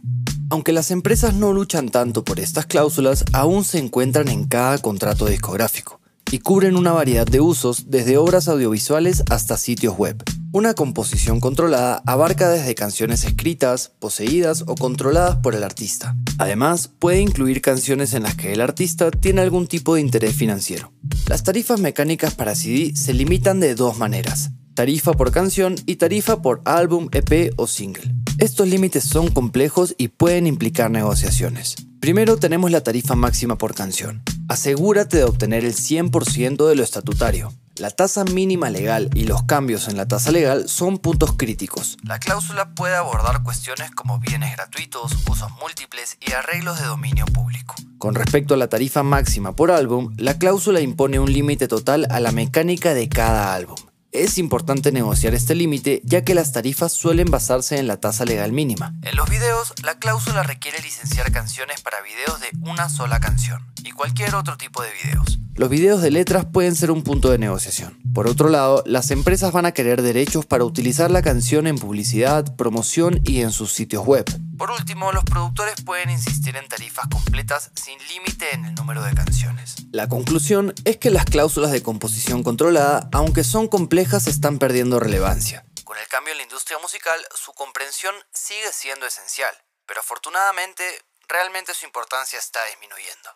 Aunque 0.50 0.74
las 0.74 0.90
empresas 0.90 1.32
no 1.32 1.54
luchan 1.54 1.88
tanto 1.88 2.22
por 2.22 2.38
estas 2.38 2.66
cláusulas, 2.66 3.24
aún 3.32 3.64
se 3.64 3.78
encuentran 3.78 4.28
en 4.28 4.44
cada 4.44 4.76
contrato 4.76 5.24
discográfico 5.24 6.03
y 6.30 6.38
cubren 6.38 6.76
una 6.76 6.92
variedad 6.92 7.26
de 7.26 7.40
usos 7.40 7.90
desde 7.90 8.16
obras 8.16 8.48
audiovisuales 8.48 9.22
hasta 9.30 9.56
sitios 9.56 9.96
web. 9.96 10.22
Una 10.52 10.74
composición 10.74 11.40
controlada 11.40 12.02
abarca 12.06 12.48
desde 12.48 12.74
canciones 12.74 13.24
escritas, 13.24 13.90
poseídas 13.98 14.62
o 14.66 14.76
controladas 14.76 15.36
por 15.36 15.54
el 15.54 15.64
artista. 15.64 16.16
Además, 16.38 16.88
puede 16.88 17.20
incluir 17.20 17.60
canciones 17.60 18.14
en 18.14 18.22
las 18.22 18.36
que 18.36 18.52
el 18.52 18.60
artista 18.60 19.10
tiene 19.10 19.40
algún 19.40 19.66
tipo 19.66 19.94
de 19.96 20.00
interés 20.00 20.36
financiero. 20.36 20.92
Las 21.28 21.42
tarifas 21.42 21.80
mecánicas 21.80 22.34
para 22.34 22.54
CD 22.54 22.94
se 22.94 23.14
limitan 23.14 23.60
de 23.60 23.74
dos 23.74 23.98
maneras, 23.98 24.50
tarifa 24.74 25.12
por 25.12 25.32
canción 25.32 25.74
y 25.86 25.96
tarifa 25.96 26.40
por 26.40 26.62
álbum, 26.64 27.08
EP 27.12 27.52
o 27.56 27.66
single. 27.66 28.14
Estos 28.38 28.68
límites 28.68 29.04
son 29.04 29.28
complejos 29.28 29.94
y 29.98 30.08
pueden 30.08 30.46
implicar 30.46 30.90
negociaciones. 30.90 31.76
Primero 32.04 32.36
tenemos 32.36 32.70
la 32.70 32.82
tarifa 32.82 33.14
máxima 33.14 33.56
por 33.56 33.74
canción. 33.74 34.22
Asegúrate 34.50 35.16
de 35.16 35.24
obtener 35.24 35.64
el 35.64 35.72
100% 35.72 36.68
de 36.68 36.74
lo 36.74 36.82
estatutario. 36.82 37.50
La 37.76 37.88
tasa 37.88 38.24
mínima 38.24 38.68
legal 38.68 39.08
y 39.14 39.24
los 39.24 39.44
cambios 39.44 39.88
en 39.88 39.96
la 39.96 40.06
tasa 40.06 40.30
legal 40.30 40.68
son 40.68 40.98
puntos 40.98 41.32
críticos. 41.38 41.96
La 42.02 42.18
cláusula 42.18 42.74
puede 42.74 42.94
abordar 42.94 43.42
cuestiones 43.42 43.90
como 43.92 44.18
bienes 44.18 44.52
gratuitos, 44.52 45.14
usos 45.30 45.50
múltiples 45.52 46.18
y 46.20 46.32
arreglos 46.32 46.78
de 46.78 46.84
dominio 46.84 47.24
público. 47.24 47.74
Con 47.96 48.14
respecto 48.14 48.52
a 48.52 48.58
la 48.58 48.68
tarifa 48.68 49.02
máxima 49.02 49.56
por 49.56 49.70
álbum, 49.70 50.12
la 50.18 50.36
cláusula 50.36 50.82
impone 50.82 51.18
un 51.20 51.32
límite 51.32 51.68
total 51.68 52.06
a 52.10 52.20
la 52.20 52.32
mecánica 52.32 52.92
de 52.92 53.08
cada 53.08 53.54
álbum. 53.54 53.76
Es 54.14 54.38
importante 54.38 54.92
negociar 54.92 55.34
este 55.34 55.56
límite 55.56 56.00
ya 56.04 56.22
que 56.22 56.36
las 56.36 56.52
tarifas 56.52 56.92
suelen 56.92 57.32
basarse 57.32 57.78
en 57.78 57.88
la 57.88 57.98
tasa 57.98 58.24
legal 58.24 58.52
mínima. 58.52 58.94
En 59.02 59.16
los 59.16 59.28
videos, 59.28 59.74
la 59.82 59.98
cláusula 59.98 60.44
requiere 60.44 60.80
licenciar 60.82 61.32
canciones 61.32 61.80
para 61.80 62.00
videos 62.00 62.40
de 62.40 62.46
una 62.60 62.88
sola 62.88 63.18
canción 63.18 63.73
y 63.84 63.92
cualquier 63.92 64.34
otro 64.34 64.56
tipo 64.56 64.82
de 64.82 64.90
videos. 65.02 65.38
Los 65.56 65.68
videos 65.68 66.02
de 66.02 66.10
letras 66.10 66.46
pueden 66.46 66.74
ser 66.74 66.90
un 66.90 67.04
punto 67.04 67.30
de 67.30 67.38
negociación. 67.38 67.96
Por 68.12 68.26
otro 68.26 68.48
lado, 68.48 68.82
las 68.86 69.12
empresas 69.12 69.52
van 69.52 69.66
a 69.66 69.72
querer 69.72 70.02
derechos 70.02 70.46
para 70.46 70.64
utilizar 70.64 71.12
la 71.12 71.22
canción 71.22 71.68
en 71.68 71.78
publicidad, 71.78 72.56
promoción 72.56 73.20
y 73.24 73.42
en 73.42 73.52
sus 73.52 73.72
sitios 73.72 74.04
web. 74.04 74.24
Por 74.58 74.72
último, 74.72 75.12
los 75.12 75.22
productores 75.22 75.76
pueden 75.84 76.10
insistir 76.10 76.56
en 76.56 76.66
tarifas 76.66 77.06
completas 77.08 77.70
sin 77.74 77.96
límite 78.08 78.52
en 78.52 78.64
el 78.64 78.74
número 78.74 79.04
de 79.04 79.14
canciones. 79.14 79.76
La 79.92 80.08
conclusión 80.08 80.74
es 80.84 80.96
que 80.96 81.10
las 81.10 81.24
cláusulas 81.24 81.70
de 81.70 81.84
composición 81.84 82.42
controlada, 82.42 83.08
aunque 83.12 83.44
son 83.44 83.68
complejas, 83.68 84.26
están 84.26 84.58
perdiendo 84.58 84.98
relevancia. 84.98 85.64
Con 85.84 85.98
el 85.98 86.08
cambio 86.08 86.32
en 86.32 86.38
la 86.38 86.44
industria 86.44 86.78
musical, 86.82 87.20
su 87.32 87.52
comprensión 87.52 88.14
sigue 88.32 88.72
siendo 88.72 89.06
esencial, 89.06 89.54
pero 89.86 90.00
afortunadamente, 90.00 90.82
realmente 91.28 91.74
su 91.74 91.86
importancia 91.86 92.40
está 92.40 92.58
disminuyendo. 92.66 93.30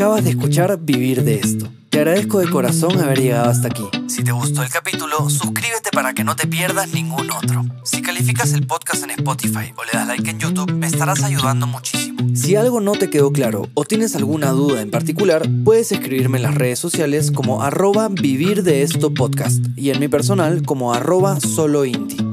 Acabas 0.00 0.24
de 0.24 0.30
escuchar 0.30 0.78
Vivir 0.80 1.24
de 1.24 1.34
esto. 1.34 1.70
Te 1.90 1.98
agradezco 1.98 2.38
de 2.38 2.48
corazón 2.48 2.98
haber 3.00 3.20
llegado 3.20 3.50
hasta 3.50 3.68
aquí. 3.68 3.84
Si 4.08 4.24
te 4.24 4.32
gustó 4.32 4.62
el 4.62 4.70
capítulo, 4.70 5.28
suscríbete 5.28 5.90
para 5.92 6.14
que 6.14 6.24
no 6.24 6.34
te 6.36 6.46
pierdas 6.46 6.94
ningún 6.94 7.30
otro. 7.30 7.66
Si 7.84 8.00
calificas 8.00 8.54
el 8.54 8.66
podcast 8.66 9.02
en 9.04 9.10
Spotify 9.10 9.74
o 9.76 9.84
le 9.84 9.90
das 9.92 10.06
like 10.06 10.30
en 10.30 10.38
YouTube, 10.38 10.72
me 10.72 10.86
estarás 10.86 11.22
ayudando 11.22 11.66
muchísimo. 11.66 12.26
Si 12.34 12.56
algo 12.56 12.80
no 12.80 12.92
te 12.92 13.10
quedó 13.10 13.30
claro 13.30 13.68
o 13.74 13.84
tienes 13.84 14.16
alguna 14.16 14.52
duda 14.52 14.80
en 14.80 14.90
particular, 14.90 15.46
puedes 15.66 15.92
escribirme 15.92 16.38
en 16.38 16.44
las 16.44 16.54
redes 16.54 16.78
sociales 16.78 17.30
como 17.30 17.62
arroba 17.62 18.08
vivir 18.08 18.62
de 18.62 18.82
esto 18.82 19.12
podcast 19.12 19.62
y 19.76 19.90
en 19.90 20.00
mi 20.00 20.08
personal 20.08 20.62
como 20.62 20.94
arroba 20.94 21.40
solo 21.40 21.82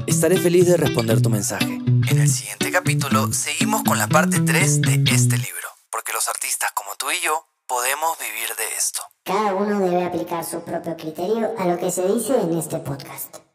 Estaré 0.08 0.38
feliz 0.38 0.68
de 0.68 0.78
responder 0.78 1.22
tu 1.22 1.30
mensaje. 1.30 1.82
En 2.08 2.18
el 2.18 2.30
siguiente 2.30 2.72
capítulo 2.72 3.34
seguimos 3.34 3.84
con 3.84 3.98
la 3.98 4.08
parte 4.08 4.40
3 4.40 4.82
de 4.84 5.04
este 5.12 5.38
libro, 5.38 5.68
porque 5.92 6.14
los 6.14 6.30
artistas 6.30 6.72
como 6.74 6.92
tú 6.98 7.08
y 7.12 7.26
yo 7.26 7.44
podemos 7.68 8.18
vivir 8.18 8.56
de 8.56 8.76
esto. 8.78 9.02
Cada 9.24 9.54
uno 9.54 9.80
debe 9.80 10.06
aplicar 10.06 10.44
su 10.46 10.62
propio 10.62 10.96
criterio 10.96 11.54
a 11.58 11.66
lo 11.66 11.78
que 11.78 11.92
se 11.92 12.08
dice 12.08 12.40
en 12.40 12.58
este 12.58 12.78
podcast. 12.78 13.47